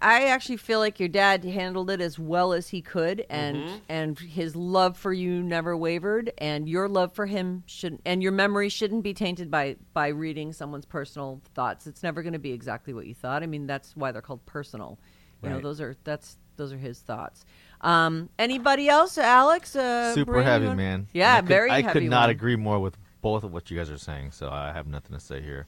I- 0.00 0.24
actually 0.26 0.56
feel 0.58 0.78
like 0.78 0.98
your 1.00 1.08
dad 1.08 1.44
handled 1.44 1.90
it 1.90 2.00
as 2.00 2.18
well 2.18 2.52
as 2.52 2.68
he 2.68 2.80
could, 2.82 3.24
and 3.30 3.56
Mm-hmm. 3.56 3.76
and 3.88 4.18
his 4.18 4.54
love 4.56 4.96
for 4.96 5.12
you 5.12 5.42
never 5.42 5.76
wavered, 5.76 6.32
and 6.38 6.68
your 6.68 6.88
love 6.88 7.12
for 7.12 7.26
him 7.26 7.62
shouldn't, 7.66 8.02
and 8.04 8.22
your 8.22 8.32
memory 8.32 8.68
shouldn't 8.68 9.02
be 9.02 9.14
tainted 9.14 9.50
by 9.50 9.76
by 9.94 10.08
reading 10.08 10.52
someone's 10.52 10.86
personal 10.86 11.40
thoughts. 11.54 11.86
It's 11.86 12.02
never 12.02 12.22
going 12.22 12.32
to 12.34 12.38
be 12.38 12.52
exactly 12.52 12.92
what 12.94 13.06
you 13.06 13.14
thought. 13.14 13.42
I 13.42 13.46
mean, 13.46 13.66
that's 13.66 13.94
why 13.96 14.12
they're 14.12 14.22
called 14.22 14.44
personal. 14.46 14.98
You 15.42 15.50
know, 15.50 15.60
those 15.60 15.80
are 15.80 15.94
that's 16.04 16.36
those 16.56 16.72
are 16.72 16.76
his 16.78 16.98
thoughts. 16.98 17.44
Um, 17.80 18.28
anybody 18.40 18.88
else, 18.88 19.16
Alex? 19.18 19.76
Uh, 19.76 20.12
Super 20.14 20.42
heavy, 20.42 20.74
man. 20.74 21.06
Yeah, 21.12 21.34
I 21.34 21.40
could, 21.40 21.48
very. 21.48 21.70
I 21.70 21.82
could 21.82 22.02
not 22.02 22.22
one. 22.22 22.30
agree 22.30 22.56
more 22.56 22.80
with 22.80 22.96
both 23.20 23.44
of 23.44 23.52
what 23.52 23.70
you 23.70 23.76
guys 23.78 23.88
are 23.90 23.98
saying, 23.98 24.32
so 24.32 24.48
I 24.50 24.72
have 24.72 24.88
nothing 24.88 25.12
to 25.16 25.20
say 25.20 25.40
here. 25.40 25.66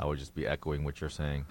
I 0.00 0.06
would 0.06 0.18
just 0.18 0.34
be 0.34 0.46
echoing 0.46 0.84
what 0.84 1.00
you're 1.00 1.10
saying. 1.10 1.44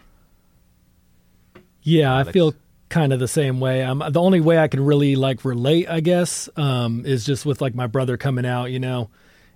Yeah, 1.83 2.15
I 2.15 2.23
feel 2.23 2.53
kind 2.89 3.11
of 3.11 3.19
the 3.19 3.27
same 3.27 3.59
way. 3.59 3.83
Um, 3.83 4.03
the 4.09 4.21
only 4.21 4.39
way 4.39 4.57
I 4.57 4.67
could 4.67 4.79
really 4.79 5.15
like 5.15 5.43
relate, 5.43 5.89
I 5.89 5.99
guess, 5.99 6.49
um, 6.55 7.05
is 7.05 7.25
just 7.25 7.45
with 7.45 7.61
like 7.61 7.75
my 7.75 7.87
brother 7.87 8.17
coming 8.17 8.45
out, 8.45 8.71
you 8.71 8.79
know, 8.79 9.09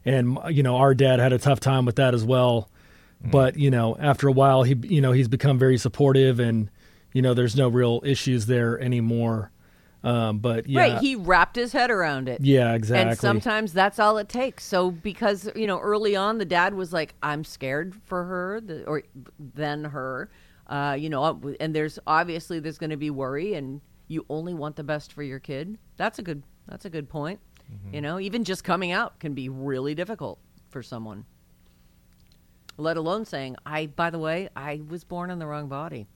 and 0.05 0.37
you 0.49 0.63
know 0.63 0.77
our 0.77 0.93
dad 0.93 1.19
had 1.19 1.33
a 1.33 1.37
tough 1.37 1.59
time 1.59 1.85
with 1.85 1.95
that 1.97 2.13
as 2.13 2.23
well. 2.23 2.69
Mm. 3.25 3.31
But 3.31 3.57
you 3.57 3.71
know, 3.71 3.95
after 3.99 4.27
a 4.27 4.31
while, 4.31 4.63
he 4.63 4.75
you 4.83 5.01
know 5.01 5.11
he's 5.11 5.27
become 5.27 5.57
very 5.57 5.77
supportive, 5.77 6.39
and 6.39 6.69
you 7.13 7.21
know 7.21 7.33
there's 7.33 7.55
no 7.55 7.69
real 7.69 8.01
issues 8.03 8.45
there 8.45 8.79
anymore. 8.79 9.51
Um, 10.03 10.37
but 10.39 10.67
yeah, 10.67 10.81
Right, 10.81 10.97
he 10.99 11.15
wrapped 11.15 11.55
his 11.55 11.73
head 11.73 11.89
around 11.89 12.29
it. 12.29 12.39
yeah, 12.41 12.73
exactly. 12.73 13.09
And 13.09 13.19
sometimes 13.19 13.73
that's 13.73 13.99
all 13.99 14.17
it 14.19 14.29
takes. 14.29 14.63
So 14.63 14.91
because 14.91 15.49
you 15.55 15.67
know 15.67 15.79
early 15.79 16.15
on 16.15 16.37
the 16.37 16.45
dad 16.45 16.73
was 16.73 16.93
like, 16.93 17.15
"I'm 17.23 17.43
scared 17.43 17.95
for 18.05 18.23
her," 18.23 18.61
the, 18.61 18.85
or 18.85 19.03
then 19.39 19.85
her, 19.85 20.29
uh, 20.67 20.95
you 20.99 21.09
know, 21.09 21.39
and 21.59 21.73
there's 21.75 21.97
obviously 22.05 22.59
there's 22.59 22.77
going 22.77 22.89
to 22.91 22.97
be 22.97 23.09
worry, 23.09 23.53
and 23.55 23.81
you 24.07 24.25
only 24.29 24.53
want 24.53 24.75
the 24.75 24.83
best 24.83 25.13
for 25.13 25.23
your 25.23 25.39
kid. 25.39 25.77
That's 25.97 26.19
a 26.19 26.21
good. 26.21 26.43
That's 26.67 26.85
a 26.85 26.89
good 26.89 27.07
point. 27.09 27.39
You 27.91 27.99
know, 28.01 28.17
even 28.19 28.43
just 28.45 28.63
coming 28.63 28.91
out 28.93 29.19
can 29.19 29.33
be 29.33 29.49
really 29.49 29.93
difficult 29.93 30.39
for 30.69 30.81
someone. 30.81 31.25
Let 32.77 32.95
alone 32.97 33.25
saying, 33.25 33.55
"I, 33.65 33.87
by 33.87 34.09
the 34.09 34.19
way, 34.19 34.49
I 34.55 34.81
was 34.87 35.03
born 35.03 35.31
in 35.31 35.39
the 35.39 35.47
wrong 35.47 35.67
body, 35.67 36.07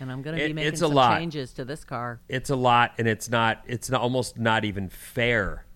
and 0.00 0.10
I'm 0.10 0.22
going 0.22 0.36
to 0.36 0.44
be 0.44 0.50
It- 0.50 0.54
making 0.54 0.68
it's 0.72 0.80
a 0.80 0.86
some 0.86 0.94
lot. 0.94 1.18
changes 1.18 1.52
to 1.54 1.64
this 1.64 1.84
car." 1.84 2.20
it's 2.28 2.50
a 2.50 2.56
lot 2.56 2.94
and 2.98 3.06
it's 3.06 3.28
not 3.28 3.62
it's 3.66 3.90
not, 3.90 4.00
almost 4.00 4.38
not 4.38 4.64
even 4.64 4.88
fair 4.88 5.66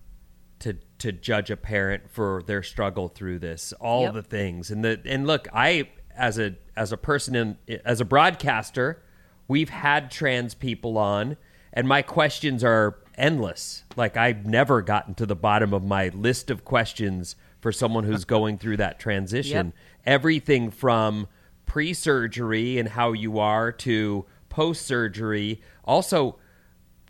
to 0.59 0.73
to 0.97 1.11
judge 1.11 1.51
a 1.51 1.57
parent 1.57 2.09
for 2.09 2.41
their 2.47 2.63
struggle 2.63 3.07
through 3.09 3.39
this 3.39 3.73
all 3.79 4.03
Yep. 4.03 4.13
the 4.13 4.23
things 4.23 4.71
and 4.71 4.83
the 4.83 4.99
and 5.05 5.27
look 5.27 5.47
i 5.53 5.89
as 6.15 6.39
a 6.39 6.55
as 6.75 6.91
a 6.91 6.97
person 6.97 7.35
in 7.35 7.57
as 7.85 8.01
a 8.01 8.05
broadcaster 8.05 9.01
we've 9.47 9.69
had 9.69 10.09
trans 10.11 10.53
people 10.53 10.97
on 10.97 11.37
and 11.73 11.87
my 11.87 12.03
questions 12.03 12.63
are 12.63 12.99
endless. 13.15 13.83
Like 13.95 14.17
i've 14.17 14.45
never 14.45 14.81
gotten 14.81 15.15
to 15.15 15.25
the 15.25 15.35
bottom 15.35 15.73
of 15.73 15.83
my 15.83 16.09
list 16.09 16.49
of 16.49 16.65
questions 16.65 17.35
for 17.59 17.71
someone 17.71 18.03
who's 18.03 18.25
going 18.25 18.57
through 18.57 18.77
that 18.77 18.99
transition. 18.99 19.67
Yep. 19.67 19.75
everything 20.05 20.69
from 20.71 21.27
pre-surgery 21.65 22.77
and 22.77 22.89
how 22.89 23.13
you 23.13 23.39
are 23.39 23.71
to 23.71 24.25
post-surgery. 24.49 25.61
Also 25.83 26.37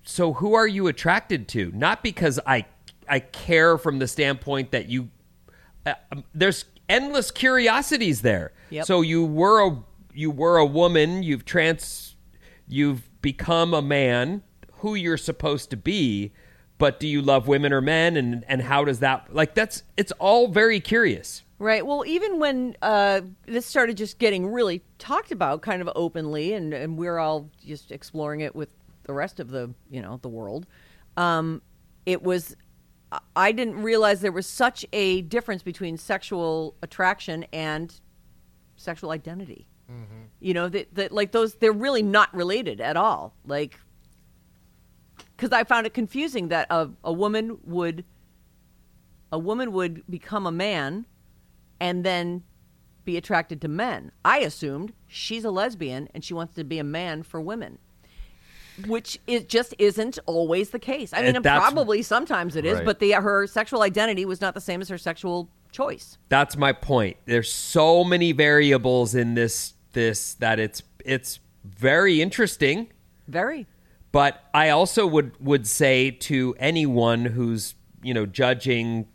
so 0.06 0.34
who 0.34 0.54
are 0.54 0.68
you 0.68 0.88
attracted 0.88 1.48
to? 1.50 1.72
Not 1.74 2.04
because 2.04 2.39
i 2.46 2.66
i 3.08 3.20
care 3.20 3.78
from 3.78 4.00
the 4.00 4.08
standpoint 4.08 4.72
that 4.72 4.89
you 4.89 5.10
uh, 5.86 5.94
um, 6.12 6.24
there's 6.34 6.66
endless 6.89 7.32
curiosities 7.32 8.22
there 8.22 8.52
Yep. 8.74 8.86
so 8.86 9.02
you 9.02 9.26
were 9.26 9.68
a 9.68 9.84
you 10.14 10.32
were 10.32 10.58
a 10.58 10.66
woman 10.66 11.24
you've 11.24 11.46
trans 11.46 12.16
you've 12.68 13.10
become 13.22 13.74
a 13.74 13.82
man 13.82 14.44
who 14.78 14.96
you're 14.96 15.18
supposed 15.18 15.70
to 15.70 15.78
be 15.78 16.32
but 16.78 17.00
do 17.00 17.08
you 17.08 17.22
love 17.22 17.48
women 17.48 17.72
or 17.72 17.82
men 17.82 18.18
and 18.18 18.44
and 18.48 18.62
how 18.64 18.84
does 18.84 19.00
that 19.00 19.34
like 19.34 19.54
that's 19.54 19.84
it's 19.98 20.12
all 20.14 20.48
very 20.48 20.80
curious 20.80 21.44
Right. 21.60 21.86
Well, 21.86 22.04
even 22.06 22.40
when 22.40 22.76
uh, 22.82 23.22
this 23.46 23.66
started 23.66 23.96
just 23.96 24.20
getting 24.20 24.48
really 24.48 24.82
talked 24.98 25.32
about 25.32 25.62
kind 25.62 25.82
of 25.82 25.90
openly, 25.96 26.52
and, 26.52 26.74
and 26.74 26.98
we're 26.98 27.18
all 27.20 27.50
just 27.66 27.90
exploring 27.90 28.42
it 28.42 28.54
with 28.54 28.68
the 29.04 29.14
rest 29.14 29.40
of 29.40 29.50
the, 29.50 29.74
you 29.90 30.02
know, 30.02 30.20
the 30.22 30.28
world, 30.28 30.66
um, 31.16 31.62
it 32.06 32.22
was, 32.22 32.58
I- 33.14 33.20
I 33.38 33.52
didn't 33.54 33.82
realize 33.82 34.20
there 34.20 34.34
was 34.34 34.46
such 34.46 34.86
a 34.92 35.22
difference 35.22 35.64
between 35.64 35.96
sexual 35.96 36.76
attraction 36.84 37.46
and 37.54 37.98
sexual 38.76 39.12
identity. 39.12 39.68
Mm-hmm. 39.92 40.24
You 40.40 40.54
know, 40.54 40.70
that, 40.70 40.94
that 40.96 41.12
like 41.12 41.32
those, 41.32 41.56
they're 41.56 41.72
really 41.72 42.04
not 42.04 42.34
related 42.34 42.80
at 42.82 42.98
all. 42.98 43.34
Like, 43.46 43.80
because 45.36 45.52
I 45.52 45.64
found 45.64 45.86
it 45.86 45.94
confusing 45.94 46.48
that 46.50 46.68
a, 46.70 46.90
a 47.04 47.12
woman 47.14 47.58
would, 47.64 48.06
a 49.32 49.40
woman 49.40 49.72
would 49.74 50.04
become 50.10 50.46
a 50.46 50.52
man 50.52 51.06
and 51.80 52.04
then 52.04 52.44
be 53.04 53.18
attracted 53.18 53.60
to 53.62 53.68
men. 53.68 54.12
I 54.24 54.40
assumed 54.40 54.94
she's 55.08 55.44
a 55.44 55.52
lesbian 55.52 56.08
and 56.14 56.24
she 56.24 56.34
wants 56.34 56.56
to 56.56 56.64
be 56.64 56.80
a 56.80 56.84
man 56.84 57.24
for 57.24 57.42
women. 57.42 57.78
Which 58.88 59.20
it 59.28 59.50
just 59.50 59.76
isn't 59.78 60.18
always 60.26 60.72
the 60.72 60.80
case. 60.80 61.14
I 61.14 61.18
mean, 61.18 61.28
And 61.28 61.36
and 61.38 61.46
that's- 61.46 61.62
probably 61.62 62.02
sometimes 62.02 62.56
it 62.56 62.66
is, 62.66 62.78
Right. 62.78 62.86
but 62.86 63.00
the 63.00 63.12
her 63.12 63.46
sexual 63.46 63.82
identity 63.84 64.26
was 64.26 64.42
not 64.42 64.56
the 64.56 64.62
same 64.62 64.82
as 64.82 64.90
her 64.90 64.98
sexual 64.98 65.48
choice. 65.74 66.18
That's 66.30 66.56
my 66.56 66.72
point. 66.72 67.18
There's 67.26 67.52
so 67.52 68.04
many 68.04 68.32
variables 68.32 69.16
in 69.16 69.34
this 69.34 69.74
this 69.92 70.36
that 70.36 70.60
it's 70.60 70.84
it's 71.04 71.40
very 71.64 72.22
interesting. 72.22 72.90
Very. 73.28 73.68
But 74.12 74.44
I 74.54 74.70
also 74.70 75.08
would 75.08 75.34
would 75.40 75.68
say 75.68 76.12
to 76.12 76.56
anyone 76.60 77.26
who's 77.26 77.76
you 78.02 78.14
know 78.14 78.26
judging 78.26 79.08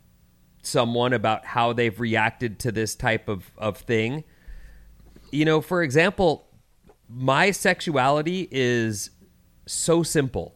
someone 0.61 1.13
about 1.13 1.45
how 1.45 1.73
they've 1.73 1.99
reacted 1.99 2.59
to 2.59 2.71
this 2.71 2.95
type 2.95 3.29
of 3.29 3.51
of 3.57 3.77
thing, 3.77 4.23
you 5.31 5.45
know, 5.45 5.61
for 5.61 5.81
example, 5.81 6.47
my 7.07 7.51
sexuality 7.51 8.47
is 8.51 9.11
so 9.65 10.03
simple. 10.03 10.55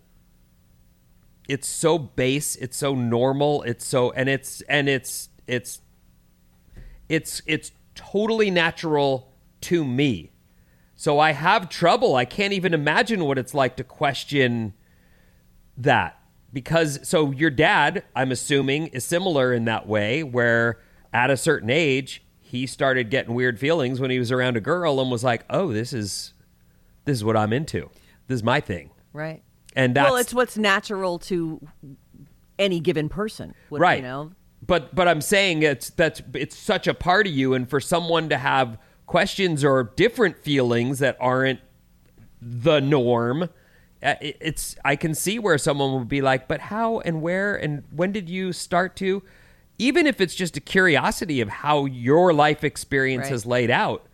It's 1.47 1.67
so 1.67 1.97
base. 1.97 2.55
It's 2.55 2.77
so 2.77 2.95
normal. 2.95 3.63
It's 3.63 3.85
so 3.85 4.11
and 4.11 4.29
it's 4.29 4.61
and 4.61 4.89
it's 4.89 5.29
it's 5.47 5.81
it's 7.13 7.41
it's 7.45 7.71
totally 7.93 8.49
natural 8.49 9.31
to 9.61 9.85
me. 9.85 10.31
So 10.95 11.19
I 11.19 11.33
have 11.33 11.69
trouble. 11.69 12.15
I 12.15 12.25
can't 12.25 12.53
even 12.53 12.73
imagine 12.73 13.25
what 13.25 13.37
it's 13.37 13.53
like 13.53 13.75
to 13.77 13.83
question 13.83 14.73
that. 15.77 16.19
Because 16.51 17.07
so 17.07 17.31
your 17.31 17.49
dad, 17.49 18.03
I'm 18.15 18.31
assuming, 18.31 18.87
is 18.87 19.03
similar 19.03 19.53
in 19.53 19.65
that 19.65 19.87
way 19.87 20.23
where 20.23 20.79
at 21.11 21.29
a 21.29 21.37
certain 21.37 21.69
age, 21.69 22.23
he 22.39 22.65
started 22.65 23.09
getting 23.09 23.33
weird 23.35 23.59
feelings 23.59 23.99
when 23.99 24.09
he 24.11 24.19
was 24.19 24.31
around 24.31 24.57
a 24.57 24.61
girl 24.61 24.99
and 24.99 25.11
was 25.11 25.23
like, 25.23 25.45
"Oh, 25.49 25.71
this 25.71 25.93
is 25.93 26.33
this 27.05 27.17
is 27.17 27.23
what 27.23 27.37
I'm 27.37 27.53
into. 27.53 27.89
This 28.27 28.37
is 28.37 28.43
my 28.43 28.59
thing." 28.59 28.89
Right. 29.11 29.43
And 29.75 29.95
that's 29.95 30.09
well, 30.09 30.19
it's 30.19 30.33
what's 30.33 30.57
natural 30.57 31.19
to 31.19 31.67
any 32.57 32.79
given 32.79 33.09
person. 33.09 33.53
What- 33.69 33.81
right 33.81 33.97
You 33.97 34.03
know, 34.03 34.31
but 34.65 34.93
but 34.93 35.07
i'm 35.07 35.21
saying 35.21 35.63
it's 35.63 35.89
that's 35.91 36.21
it's 36.33 36.55
such 36.57 36.87
a 36.87 36.93
part 36.93 37.25
of 37.27 37.33
you 37.33 37.53
and 37.53 37.69
for 37.69 37.79
someone 37.79 38.29
to 38.29 38.37
have 38.37 38.77
questions 39.05 39.63
or 39.63 39.83
different 39.95 40.37
feelings 40.37 40.99
that 40.99 41.17
aren't 41.19 41.59
the 42.41 42.79
norm 42.79 43.43
uh, 44.03 44.15
it- 44.21 44.37
it's 44.41 44.75
i 44.85 44.95
can 44.95 45.13
see 45.15 45.39
where 45.39 45.57
someone 45.57 45.93
would 45.93 46.07
be 46.07 46.21
like 46.21 46.47
but 46.47 46.59
how 46.61 46.99
and 46.99 47.21
where 47.21 47.55
and 47.55 47.83
when 47.95 48.11
did 48.11 48.29
you 48.29 48.53
start 48.53 48.95
to 48.95 49.23
even 49.79 50.05
if 50.05 50.21
it's 50.21 50.35
just 50.35 50.55
a 50.55 50.61
curiosity 50.61 51.41
of 51.41 51.49
how 51.49 51.85
your 51.85 52.31
life 52.31 52.63
experience 52.63 53.23
Right. 53.23 53.31
has 53.31 53.45
laid 53.45 53.71
out, 53.71 54.05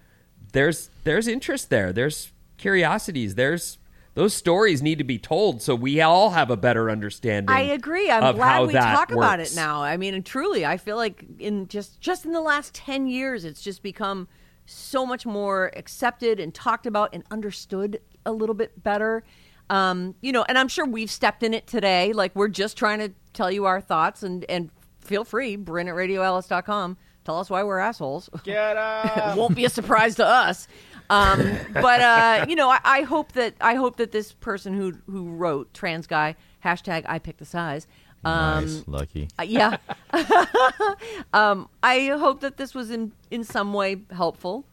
there's 0.54 0.90
there's 1.04 1.28
interest 1.28 1.70
there. 1.70 1.92
There's 1.92 2.32
curiosities. 2.58 3.36
There's 3.36 3.78
those 4.20 4.34
stories 4.34 4.82
need 4.82 4.98
to 4.98 5.06
be 5.06 5.18
told 5.18 5.62
so 5.62 5.74
we 5.74 6.02
all 6.02 6.32
have 6.32 6.50
a 6.50 6.58
better 6.58 6.92
understanding. 6.92 7.56
I 7.56 7.62
agree. 7.62 8.12
I'm 8.12 8.22
of 8.22 8.36
glad 8.36 8.52
how 8.52 8.66
we 8.66 8.74
that 8.74 8.94
talk 8.94 9.14
about 9.14 9.40
it 9.40 9.56
now. 9.56 9.82
I 9.82 9.96
mean, 9.96 10.14
and 10.14 10.26
truly, 10.26 10.66
I 10.66 10.76
feel 10.76 10.98
like 10.98 11.24
in 11.40 11.70
just 11.70 12.02
just 12.02 12.26
in 12.26 12.34
the 12.34 12.42
last 12.42 12.74
ten 12.74 13.08
years, 13.08 13.46
it's 13.46 13.62
just 13.62 13.82
become 13.82 14.28
so 14.66 15.06
much 15.06 15.26
more 15.26 15.72
accepted 15.78 16.38
and 16.42 16.54
talked 16.54 16.86
about 16.86 17.12
and 17.14 17.24
understood 17.32 18.02
a 18.26 18.34
little 18.34 18.56
bit 18.56 18.84
better. 18.84 19.24
Um, 19.70 20.16
you 20.20 20.34
know, 20.34 20.44
and 20.50 20.58
I'm 20.58 20.68
sure 20.68 20.86
we've 20.86 21.10
stepped 21.10 21.42
in 21.42 21.54
it 21.54 21.66
today. 21.66 22.12
Like 22.12 22.36
we're 22.36 22.50
just 22.50 22.76
trying 22.76 23.00
to 23.00 23.14
tell 23.32 23.50
you 23.50 23.68
our 23.68 23.80
thoughts, 23.80 24.22
and 24.22 24.44
and 24.50 24.70
feel 25.00 25.24
free, 25.24 25.56
Bryn 25.56 25.88
at 25.88 25.96
radioalice.com. 25.96 26.98
Tell 27.24 27.40
us 27.40 27.50
why 27.50 27.64
we're 27.64 27.80
assholes. 27.80 28.30
Get 28.44 28.76
it 28.76 29.38
won't 29.38 29.56
be 29.56 29.64
a 29.64 29.70
surprise 29.70 30.16
to 30.16 30.26
us. 30.26 30.68
Um, 31.10 31.58
but 31.74 32.02
uh, 32.02 32.46
you 32.48 32.56
know, 32.56 32.70
I, 32.70 32.80
I 32.84 33.02
hope 33.02 33.34
that 33.34 33.56
I 33.62 33.76
hope 33.76 33.98
that 33.98 34.12
this 34.12 34.32
person 34.34 34.74
who 34.74 34.94
who 35.10 35.30
wrote 35.32 35.74
trans 35.74 36.08
guy 36.08 36.36
hashtag 36.64 37.06
I 37.08 37.20
pick 37.20 37.38
the 37.38 37.46
size. 37.46 37.88
Um, 38.26 38.66
nice, 38.66 38.84
lucky. 38.86 39.28
uh, 39.40 39.44
yeah. 39.44 39.78
um, 41.34 41.70
I 41.82 42.08
hope 42.08 42.42
that 42.42 42.58
this 42.58 42.76
was 42.76 42.92
in 42.92 43.14
in 43.32 43.44
some 43.44 43.74
way 43.74 44.02
helpful, 44.12 44.66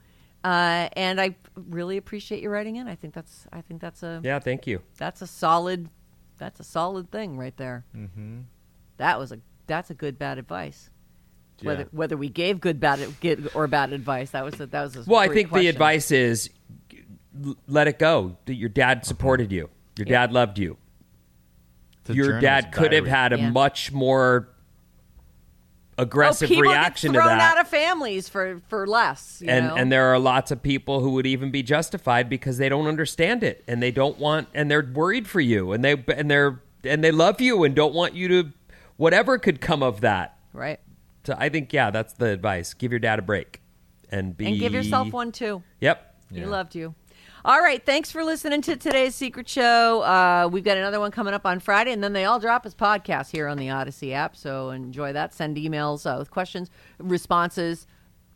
uh, 0.45 0.89
and 0.95 1.21
I 1.21 1.37
really 1.55 1.97
appreciate 1.97 2.43
you 2.43 2.51
writing 2.51 2.77
in. 2.77 2.89
I 2.89 2.97
think 2.97 3.15
that's 3.15 3.47
I 3.53 3.61
think 3.61 3.81
that's 3.81 4.03
a 4.03 4.21
Yeah, 4.25 4.41
thank 4.41 4.67
you. 4.67 4.83
that's 4.97 5.23
a 5.23 5.27
solid 5.27 5.89
that's 6.39 6.61
a 6.61 6.65
solid 6.65 7.11
thing 7.11 7.39
right 7.39 7.57
there. 7.57 7.85
Mm-hmm. 7.95 8.41
That 8.97 9.19
was 9.19 9.33
a 9.33 9.39
that's 9.67 9.91
a 9.91 9.95
good 9.95 10.19
bad 10.19 10.39
advice. 10.39 10.91
Whether 11.63 11.83
Yeah. 11.83 11.89
whether 11.93 12.17
we 12.17 12.29
gave 12.29 12.61
good 12.61 12.81
bad 12.81 13.01
good 13.21 13.51
or 13.55 13.67
bad 13.67 13.93
advice, 13.93 14.31
that 14.31 14.45
was 14.45 14.61
a, 14.61 14.67
that 14.67 14.83
was 14.83 14.97
a 14.97 15.05
Well, 15.07 15.21
I 15.21 15.27
great 15.27 15.35
think 15.51 15.53
the 15.53 15.69
advice 15.69 16.11
is 16.11 16.51
let 17.67 17.89
it 17.89 17.99
go. 17.99 18.37
Your 18.47 18.69
dad 18.69 19.05
supported 19.07 19.51
you. 19.53 19.69
Your 19.97 20.07
Yeah. 20.07 20.21
dad 20.27 20.33
loved 20.33 20.59
you. 20.59 20.77
It's 22.07 22.15
Your 22.15 22.41
dad 22.41 22.73
could 22.73 22.93
have 22.93 23.07
had 23.07 23.33
a 23.33 23.39
Yeah. 23.39 23.51
much 23.51 23.91
more 23.93 24.49
oh, 25.99 26.03
aggressive 26.03 26.51
oh, 26.53 26.61
reaction 26.61 27.13
get 27.13 27.19
to 27.19 27.25
thrown 27.25 27.39
that. 27.39 27.57
out 27.57 27.61
of 27.61 27.69
families 27.69 28.29
for 28.29 28.61
for 28.69 28.87
less. 28.87 29.41
You 29.43 29.51
and 29.51 29.67
know? 29.69 29.75
and 29.77 29.91
there 29.91 30.07
are 30.13 30.19
lots 30.19 30.51
of 30.51 30.63
people 30.63 31.01
who 31.01 31.11
would 31.13 31.27
even 31.27 31.51
be 31.51 31.63
justified 31.63 32.29
because 32.29 32.59
they 32.59 32.69
don't 32.69 32.87
understand 32.87 33.43
it 33.43 33.65
and 33.67 33.83
they 33.83 33.91
don't 33.91 34.19
want 34.19 34.49
and 34.55 34.71
they're 34.71 34.83
worried 34.95 35.27
for 35.27 35.41
you 35.41 35.73
and 35.73 35.83
they 35.85 35.97
and 36.15 36.31
they're 36.31 36.61
and 36.85 37.03
they 37.03 37.11
love 37.11 37.41
you 37.41 37.65
and 37.65 37.75
don't 37.75 37.95
want 37.95 38.15
you 38.15 38.29
to 38.29 38.53
whatever 38.99 39.39
could 39.39 39.61
come 39.61 39.83
of 39.83 40.01
that. 40.03 40.37
right. 40.53 40.81
So 41.27 41.35
I 41.37 41.49
think 41.49 41.73
yeah, 41.73 41.91
that's 41.91 42.13
the 42.13 42.27
advice. 42.27 42.73
Give 42.73 42.93
your 42.93 43.01
dad 43.01 43.19
a 43.19 43.23
break 43.23 43.61
and 44.11 44.37
be 44.37 44.47
And 44.47 44.59
give 44.61 44.73
yourself 44.73 45.13
one 45.13 45.33
too. 45.33 45.63
Yep. 45.81 46.15
He 46.33 46.45
loved 46.45 46.77
you. 46.77 46.95
All 47.45 47.61
right. 47.61 47.85
Thanks 47.85 48.13
for 48.13 48.25
listening 48.25 48.63
to 48.63 48.77
today's 48.77 49.15
Secret 49.15 49.49
Show. 49.49 50.03
Uh, 50.03 50.49
we've 50.51 50.65
got 50.65 50.77
another 50.77 51.01
one 51.01 51.11
coming 51.11 51.35
up 51.35 51.45
on 51.45 51.59
Friday, 51.61 51.93
and 51.93 52.03
then 52.03 52.13
they 52.13 52.25
all 52.25 52.39
drop 52.39 52.65
as 52.65 52.75
podcasts 52.75 53.31
here 53.31 53.49
on 53.49 53.59
the 53.59 53.71
Odyssey 53.71 54.15
app. 54.15 54.37
So 54.37 54.71
enjoy 54.71 55.13
that. 55.13 55.35
Send 55.35 55.57
emails 55.57 56.13
uh, 56.13 56.17
with 56.19 56.31
questions, 56.31 56.71
responses, 56.99 57.87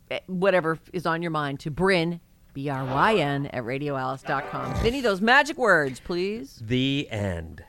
eh, 0.09 0.19
whatever 0.27 0.77
is 0.91 1.05
on 1.05 1.21
your 1.21 1.31
mind 1.31 1.59
to 1.61 1.71
Bryn, 1.71 2.19
B 2.53 2.69
R 2.69 2.83
Y 2.83 3.15
N, 3.15 3.47
at 3.47 3.63
radioalice.com. 3.63 4.75
Vinny, 4.83 4.99
those 4.99 5.21
magic 5.21 5.57
words, 5.57 6.01
please. 6.01 6.61
The 6.61 7.07
end. 7.09 7.63